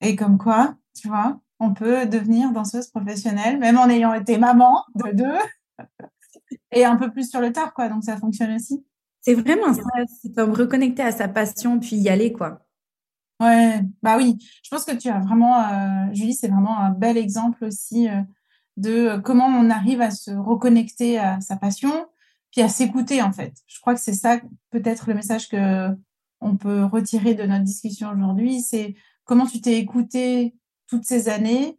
Et 0.00 0.16
comme 0.16 0.38
quoi, 0.38 0.74
tu 0.98 1.08
vois, 1.08 1.40
on 1.60 1.74
peut 1.74 2.06
devenir 2.06 2.52
danseuse 2.52 2.88
professionnelle, 2.88 3.58
même 3.58 3.78
en 3.78 3.88
ayant 3.88 4.14
été 4.14 4.38
maman 4.38 4.84
de 4.94 5.12
deux 5.12 5.38
et 6.72 6.84
un 6.84 6.96
peu 6.96 7.10
plus 7.10 7.30
sur 7.30 7.40
le 7.40 7.52
tard, 7.52 7.74
quoi. 7.74 7.88
Donc 7.88 8.04
ça 8.04 8.16
fonctionne 8.16 8.54
aussi. 8.54 8.84
C'est 9.20 9.34
vraiment 9.34 9.72
ça, 9.72 9.82
c'est 10.20 10.34
comme 10.34 10.52
reconnecter 10.52 11.02
à 11.02 11.12
sa 11.12 11.28
passion 11.28 11.80
puis 11.80 11.96
y 11.96 12.08
aller, 12.08 12.32
quoi. 12.32 12.60
Ouais, 13.40 13.80
bah 14.02 14.16
oui. 14.16 14.38
Je 14.62 14.70
pense 14.70 14.84
que 14.84 14.94
tu 14.94 15.08
as 15.08 15.18
vraiment, 15.18 15.60
euh, 15.60 16.12
Julie, 16.12 16.34
c'est 16.34 16.48
vraiment 16.48 16.78
un 16.78 16.90
bel 16.90 17.16
exemple 17.16 17.64
aussi 17.64 18.08
euh, 18.08 18.20
de 18.76 19.18
comment 19.18 19.46
on 19.46 19.70
arrive 19.70 20.00
à 20.00 20.10
se 20.10 20.30
reconnecter 20.30 21.18
à 21.18 21.40
sa 21.40 21.56
passion, 21.56 22.06
puis 22.54 22.62
à 22.62 22.68
s'écouter 22.68 23.20
en 23.20 23.32
fait. 23.32 23.52
Je 23.66 23.80
crois 23.80 23.94
que 23.94 24.00
c'est 24.00 24.14
ça 24.14 24.38
peut-être 24.70 25.08
le 25.08 25.14
message 25.14 25.48
que 25.48 25.88
on 26.40 26.56
peut 26.56 26.84
retirer 26.84 27.34
de 27.34 27.42
notre 27.42 27.64
discussion 27.64 28.10
aujourd'hui, 28.12 28.60
c'est 28.60 28.94
comment 29.24 29.46
tu 29.46 29.60
t'es 29.60 29.78
écouté 29.78 30.54
toutes 30.86 31.04
ces 31.04 31.28
années 31.28 31.78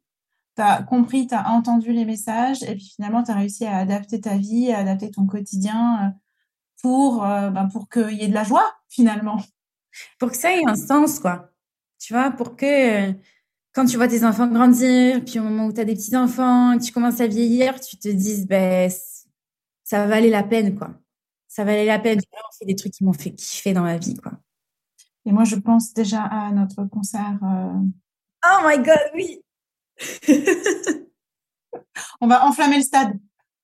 tu 0.55 0.61
as 0.61 0.83
compris, 0.83 1.27
tu 1.27 1.35
as 1.35 1.49
entendu 1.49 1.91
les 1.91 2.05
messages 2.05 2.63
et 2.63 2.75
puis 2.75 2.91
finalement, 2.95 3.23
tu 3.23 3.31
as 3.31 3.35
réussi 3.35 3.65
à 3.65 3.77
adapter 3.77 4.21
ta 4.21 4.37
vie, 4.37 4.71
à 4.71 4.79
adapter 4.79 5.11
ton 5.11 5.25
quotidien 5.25 5.99
euh, 6.01 6.09
pour, 6.81 7.21
ben, 7.23 7.67
pour 7.71 7.89
qu'il 7.89 8.13
y 8.13 8.23
ait 8.23 8.27
de 8.27 8.33
la 8.33 8.43
joie 8.43 8.73
finalement. 8.89 9.41
Pour 10.19 10.31
que 10.31 10.37
ça 10.37 10.55
ait 10.55 10.65
un 10.65 10.75
sens, 10.75 11.19
quoi. 11.19 11.49
Tu 11.99 12.13
vois, 12.13 12.31
pour 12.31 12.55
que 12.55 13.11
quand 13.73 13.85
tu 13.85 13.97
vois 13.97 14.07
tes 14.07 14.23
enfants 14.23 14.47
grandir, 14.47 15.23
puis 15.25 15.39
au 15.39 15.43
moment 15.43 15.65
où 15.65 15.73
tu 15.73 15.81
as 15.81 15.85
des 15.85 15.95
petits-enfants, 15.95 16.77
tu 16.77 16.91
commences 16.91 17.19
à 17.19 17.27
vieillir, 17.27 17.79
tu 17.81 17.97
te 17.97 18.07
dises, 18.07 18.47
ben, 18.47 18.89
ça 19.85 20.05
valait 20.07 20.29
la 20.29 20.43
peine, 20.43 20.77
quoi. 20.77 20.89
Ça 21.47 21.63
valait 21.63 21.85
la 21.85 21.99
peine. 21.99 22.19
J'ai 22.19 22.57
fait 22.59 22.65
des 22.65 22.75
trucs 22.75 22.91
qui 22.91 23.05
m'ont 23.05 23.13
fait 23.13 23.31
kiffer 23.31 23.71
dans 23.71 23.83
ma 23.83 23.97
vie, 23.97 24.15
quoi. 24.15 24.33
Et 25.25 25.31
moi, 25.31 25.45
je 25.45 25.55
pense 25.55 25.93
déjà 25.93 26.23
à 26.23 26.51
notre 26.51 26.83
concert. 26.85 27.39
Oh 27.41 28.67
my 28.67 28.77
God, 28.77 29.11
oui 29.13 29.41
on 32.19 32.27
va 32.27 32.45
enflammer 32.45 32.77
le 32.77 32.83
stade. 32.83 33.13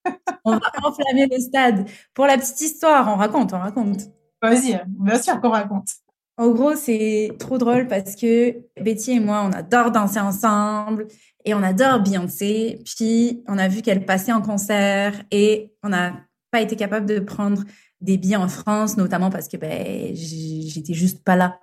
on 0.46 0.54
va 0.54 0.72
enflammer 0.84 1.28
le 1.30 1.40
stade. 1.40 1.90
Pour 2.14 2.26
la 2.26 2.38
petite 2.38 2.62
histoire, 2.62 3.08
on 3.10 3.18
raconte, 3.18 3.52
on 3.54 3.60
raconte. 3.60 4.04
Vas-y, 4.42 4.82
bien 4.88 5.22
sûr 5.22 5.42
qu'on 5.42 5.50
raconte. 5.50 5.90
En 6.38 6.50
gros, 6.52 6.76
c'est 6.76 7.32
trop 7.40 7.58
drôle 7.58 7.88
parce 7.88 8.16
que 8.16 8.56
Betty 8.82 9.12
et 9.12 9.20
moi, 9.20 9.44
on 9.46 9.52
adore 9.52 9.92
danser 9.92 10.20
ensemble 10.20 11.08
et 11.46 11.54
on 11.54 11.62
adore 11.62 12.00
Beyoncé. 12.00 12.82
Puis, 12.86 13.44
on 13.48 13.58
a 13.58 13.68
vu 13.68 13.82
qu'elle 13.82 14.06
passait 14.06 14.32
en 14.32 14.42
concert 14.42 15.14
et 15.32 15.74
on 15.84 15.90
n'a 15.90 16.26
pas 16.52 16.62
été 16.62 16.76
capable 16.76 17.06
de 17.06 17.20
prendre 17.20 17.64
des 18.02 18.18
billets 18.18 18.36
en 18.36 18.48
France, 18.48 18.98
notamment 18.98 19.30
parce 19.30 19.48
que 19.48 19.58
ben, 19.58 20.16
j'étais 20.16 20.94
juste 20.94 21.24
pas 21.24 21.36
là 21.36 21.60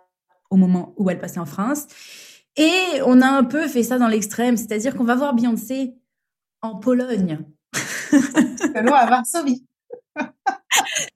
au 0.50 0.56
moment 0.56 0.94
où 0.96 1.10
elle 1.10 1.18
passait 1.18 1.40
en 1.40 1.46
France. 1.46 1.86
Et 2.56 3.00
on 3.04 3.20
a 3.20 3.28
un 3.28 3.44
peu 3.44 3.68
fait 3.68 3.82
ça 3.82 3.98
dans 3.98 4.08
l'extrême, 4.08 4.56
c'est-à-dire 4.56 4.96
qu'on 4.96 5.04
va 5.04 5.14
voir 5.14 5.34
Beyoncé 5.34 5.94
en 6.62 6.76
Pologne. 6.76 7.38
Allons 8.74 8.94
à 8.94 9.06
Varsovie. 9.06 9.67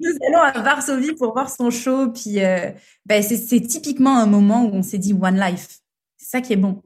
Nous 0.00 0.10
allons 0.28 0.40
à 0.40 0.52
Varsovie 0.62 1.14
pour 1.14 1.32
voir 1.32 1.50
son 1.50 1.70
show. 1.70 2.10
Puis 2.10 2.42
euh, 2.42 2.70
ben, 3.06 3.22
c'est 3.22 3.60
typiquement 3.60 4.18
un 4.18 4.26
moment 4.26 4.64
où 4.64 4.74
on 4.74 4.82
s'est 4.82 4.98
dit 4.98 5.12
One 5.12 5.38
Life. 5.38 5.80
C'est 6.16 6.30
ça 6.30 6.40
qui 6.40 6.52
est 6.52 6.56
bon. 6.56 6.82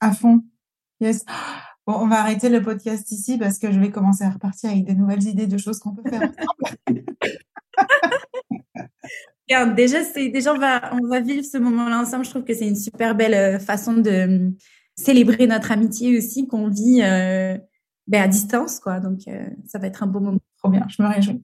À 0.00 0.12
fond. 0.12 0.42
Yes. 1.00 1.24
Bon, 1.86 1.94
on 2.00 2.06
va 2.06 2.20
arrêter 2.20 2.48
le 2.48 2.62
podcast 2.62 3.10
ici 3.10 3.38
parce 3.38 3.58
que 3.58 3.72
je 3.72 3.80
vais 3.80 3.90
commencer 3.90 4.24
à 4.24 4.30
repartir 4.30 4.70
avec 4.70 4.84
des 4.84 4.94
nouvelles 4.94 5.24
idées 5.24 5.46
de 5.46 5.58
choses 5.58 5.78
qu'on 5.78 5.94
peut 5.94 6.08
faire 6.08 6.28
déjà, 9.74 10.04
c'est 10.04 10.28
déjà 10.28 10.52
on 10.52 10.58
va 10.58 10.94
on 10.94 11.06
va 11.06 11.20
vivre 11.20 11.44
ce 11.44 11.58
moment-là 11.58 12.00
ensemble. 12.00 12.24
Je 12.24 12.30
trouve 12.30 12.44
que 12.44 12.54
c'est 12.54 12.68
une 12.68 12.76
super 12.76 13.14
belle 13.14 13.34
euh, 13.34 13.58
façon 13.58 13.94
de 13.94 14.10
euh, 14.10 14.50
célébrer 14.96 15.46
notre 15.46 15.72
amitié 15.72 16.18
aussi 16.18 16.46
qu'on 16.46 16.68
vit 16.68 17.02
euh, 17.02 17.56
ben, 18.06 18.22
à 18.22 18.28
distance, 18.28 18.80
quoi. 18.80 19.00
Donc 19.00 19.20
ça 19.66 19.78
va 19.78 19.86
être 19.86 20.02
un 20.02 20.06
beau 20.06 20.20
moment. 20.20 20.38
Trop 20.58 20.70
bien, 20.70 20.86
je 20.88 21.02
me 21.02 21.08
réjouis. 21.08 21.42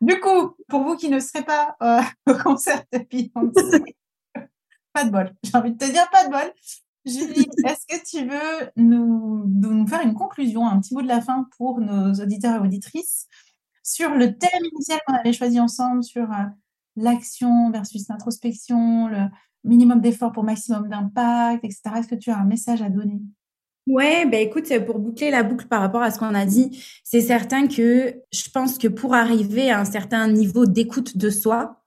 Du 0.00 0.18
coup, 0.20 0.56
pour 0.68 0.84
vous 0.84 0.96
qui 0.96 1.08
ne 1.08 1.20
serez 1.20 1.44
pas 1.44 1.76
au 2.26 2.34
concert 2.34 2.82
de 2.92 2.98
Beyoncé, 2.98 3.96
pas 4.92 5.04
de 5.04 5.10
bol. 5.10 5.32
J'ai 5.42 5.56
envie 5.56 5.72
de 5.72 5.78
te 5.78 5.90
dire 5.90 6.08
pas 6.10 6.26
de 6.26 6.30
bol. 6.30 6.52
Julie, 7.04 7.48
est-ce 7.66 7.86
que 7.86 8.04
tu 8.08 8.28
veux 8.28 8.70
nous, 8.76 9.44
nous 9.46 9.86
faire 9.86 10.02
une 10.02 10.14
conclusion, 10.14 10.66
un 10.66 10.80
petit 10.80 10.94
mot 10.94 11.02
de 11.02 11.08
la 11.08 11.20
fin 11.20 11.48
pour 11.56 11.80
nos 11.80 12.12
auditeurs 12.14 12.56
et 12.56 12.66
auditrices 12.66 13.28
sur 13.82 14.10
le 14.10 14.38
thème 14.38 14.64
initial 14.72 15.00
qu'on 15.06 15.14
avait 15.14 15.32
choisi 15.32 15.58
ensemble, 15.58 16.04
sur 16.04 16.28
l'action 16.94 17.70
versus 17.72 18.08
l'introspection, 18.08 19.08
le 19.08 19.26
minimum 19.64 20.00
d'effort 20.00 20.30
pour 20.30 20.44
maximum 20.44 20.88
d'impact, 20.88 21.64
etc. 21.64 21.82
Est-ce 21.96 22.08
que 22.08 22.14
tu 22.14 22.30
as 22.30 22.38
un 22.38 22.44
message 22.44 22.80
à 22.80 22.90
donner? 22.90 23.20
Ouais, 23.88 24.26
ben 24.26 24.40
écoute, 24.40 24.72
pour 24.86 25.00
boucler 25.00 25.30
la 25.30 25.42
boucle 25.42 25.66
par 25.66 25.80
rapport 25.80 26.02
à 26.02 26.10
ce 26.12 26.18
qu'on 26.18 26.34
a 26.34 26.46
dit, 26.46 26.84
c'est 27.02 27.20
certain 27.20 27.66
que 27.66 28.14
je 28.32 28.50
pense 28.50 28.78
que 28.78 28.86
pour 28.86 29.14
arriver 29.14 29.70
à 29.70 29.80
un 29.80 29.84
certain 29.84 30.28
niveau 30.28 30.66
d'écoute 30.66 31.16
de 31.16 31.30
soi 31.30 31.82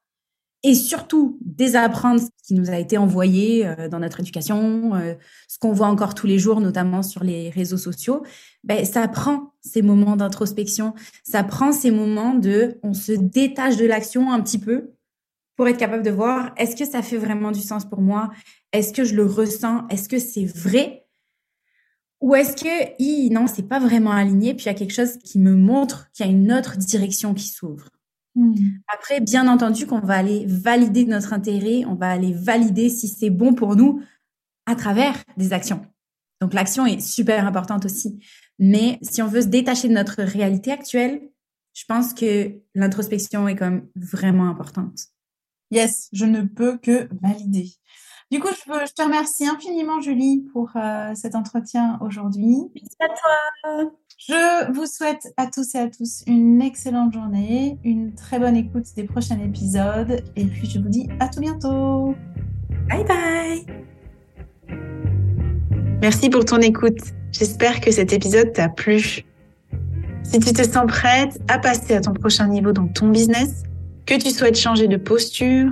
et 0.64 0.74
surtout 0.74 1.38
désapprendre 1.42 2.20
ce 2.22 2.28
qui 2.46 2.54
nous 2.56 2.70
a 2.70 2.78
été 2.80 2.98
envoyé 2.98 3.66
euh, 3.66 3.88
dans 3.88 4.00
notre 4.00 4.20
éducation, 4.20 4.96
euh, 4.96 5.14
ce 5.48 5.58
qu'on 5.60 5.72
voit 5.72 5.88
encore 5.88 6.16
tous 6.16 6.28
les 6.28 6.40
jours, 6.40 6.60
notamment 6.60 7.04
sur 7.04 7.24
les 7.24 7.50
réseaux 7.50 7.78
sociaux, 7.78 8.24
ben, 8.64 8.84
ça 8.84 9.08
prend 9.08 9.54
ces 9.62 9.82
moments 9.82 10.18
d'introspection, 10.18 10.96
ça 11.24 11.44
prend 11.44 11.72
ces 11.72 11.92
moments 11.92 12.34
de, 12.34 12.80
on 12.84 12.94
se 12.94 13.14
détache 13.14 13.78
de 13.78 13.86
l'action 13.86 14.34
un 14.34 14.42
petit 14.42 14.60
peu 14.60 14.92
pour 15.56 15.68
être 15.70 15.78
capable 15.78 16.04
de 16.04 16.12
voir, 16.12 16.52
est-ce 16.58 16.76
que 16.76 16.86
ça 16.86 17.02
fait 17.02 17.18
vraiment 17.18 17.52
du 17.52 17.62
sens 17.62 17.86
pour 17.86 18.02
moi? 18.02 18.32
Est-ce 18.74 18.92
que 18.92 19.06
je 19.06 19.16
le 19.16 19.26
ressens? 19.26 19.88
Est-ce 19.90 20.10
que 20.10 20.20
c'est 20.20 20.46
vrai? 20.46 21.05
Ou 22.22 22.36
est-ce 22.36 22.56
que, 22.56 23.34
non, 23.34 23.48
c'est 23.48 23.68
pas 23.68 23.80
vraiment 23.80 24.12
aligné, 24.12 24.54
puis 24.54 24.64
il 24.64 24.68
y 24.68 24.70
a 24.70 24.74
quelque 24.74 24.94
chose 24.94 25.18
qui 25.18 25.40
me 25.40 25.56
montre 25.56 26.10
qu'il 26.12 26.26
y 26.26 26.30
a 26.30 26.32
une 26.32 26.52
autre 26.52 26.78
direction 26.78 27.34
qui 27.34 27.48
s'ouvre. 27.48 27.90
Hmm. 28.36 28.54
Après, 28.94 29.22
bien 29.22 29.48
entendu 29.48 29.86
qu'on 29.86 30.00
va 30.00 30.16
aller 30.16 30.46
valider 30.48 31.06
notre 31.06 31.34
intérêt, 31.34 31.86
on 31.86 31.96
va 31.96 32.10
aller 32.10 32.34
valider 32.34 32.90
si 32.90 33.08
c'est 33.08 33.30
bon 33.30 33.54
pour 33.54 33.76
nous 33.76 34.02
à 34.66 34.76
travers 34.76 35.16
des 35.38 35.54
actions. 35.54 35.86
Donc 36.42 36.54
l'action 36.54 36.86
est 36.86 37.00
super 37.00 37.46
importante 37.48 37.86
aussi. 37.86 38.20
Mais 38.60 39.00
si 39.02 39.22
on 39.22 39.28
veut 39.28 39.42
se 39.42 39.48
détacher 39.48 39.88
de 39.88 39.94
notre 39.94 40.22
réalité 40.22 40.72
actuelle, 40.72 41.22
je 41.74 41.84
pense 41.88 42.14
que 42.14 42.56
l'introspection 42.74 43.48
est 43.48 43.56
comme 43.56 43.88
vraiment 43.96 44.50
importante. 44.50 45.08
Yes, 45.72 46.10
je 46.14 46.26
ne 46.26 46.42
peux 46.42 46.78
que 46.78 47.10
valider. 47.22 47.72
Du 48.32 48.40
coup, 48.40 48.48
je, 48.48 48.94
te 48.94 49.04
remercie 49.04 49.48
infiniment, 49.48 50.02
Julie, 50.02 50.46
pour 50.52 50.72
euh, 50.76 51.12
cet 51.14 51.36
entretien 51.36 52.00
aujourd'hui. 52.02 52.58
Merci 52.74 52.98
à 53.00 53.08
toi. 53.08 53.92
Je 54.18 54.72
vous 54.72 54.88
souhaite 54.88 55.32
à 55.38 55.46
tous 55.46 55.76
et 55.76 55.80
à 55.80 55.88
tous 55.88 56.24
une 56.26 56.62
excellente 56.62 57.14
journée, 57.14 57.78
une 57.84 58.16
très 58.16 58.40
bonne 58.40 58.56
écoute 58.56 58.86
des 58.96 59.04
prochains 59.04 59.40
épisodes, 59.40 60.24
et 60.36 60.46
puis 60.46 60.68
je 60.68 60.80
vous 60.80 60.90
dis 60.90 61.08
à 61.20 61.28
tout 61.28 61.40
bientôt. 61.40 62.16
Bye 62.90 63.04
bye. 63.04 63.66
Merci 66.02 66.30
pour 66.30 66.46
ton 66.46 66.58
écoute. 66.58 67.00
J'espère 67.32 67.80
que 67.80 67.92
cet 67.92 68.12
épisode 68.12 68.54
t'a 68.54 68.70
plu. 68.70 69.24
Si 70.24 70.40
tu 70.40 70.54
te 70.54 70.64
sens 70.64 70.86
prête 70.88 71.40
à 71.48 71.60
passer 71.60 71.94
à 71.96 72.02
ton 72.02 72.14
prochain 72.14 72.48
niveau 72.48 72.72
dans 72.72 72.88
ton 72.88 73.10
business, 73.10 73.64
que 74.06 74.16
tu 74.16 74.32
souhaites 74.32 74.58
changer 74.58 74.88
de 74.88 74.98
posture, 74.98 75.72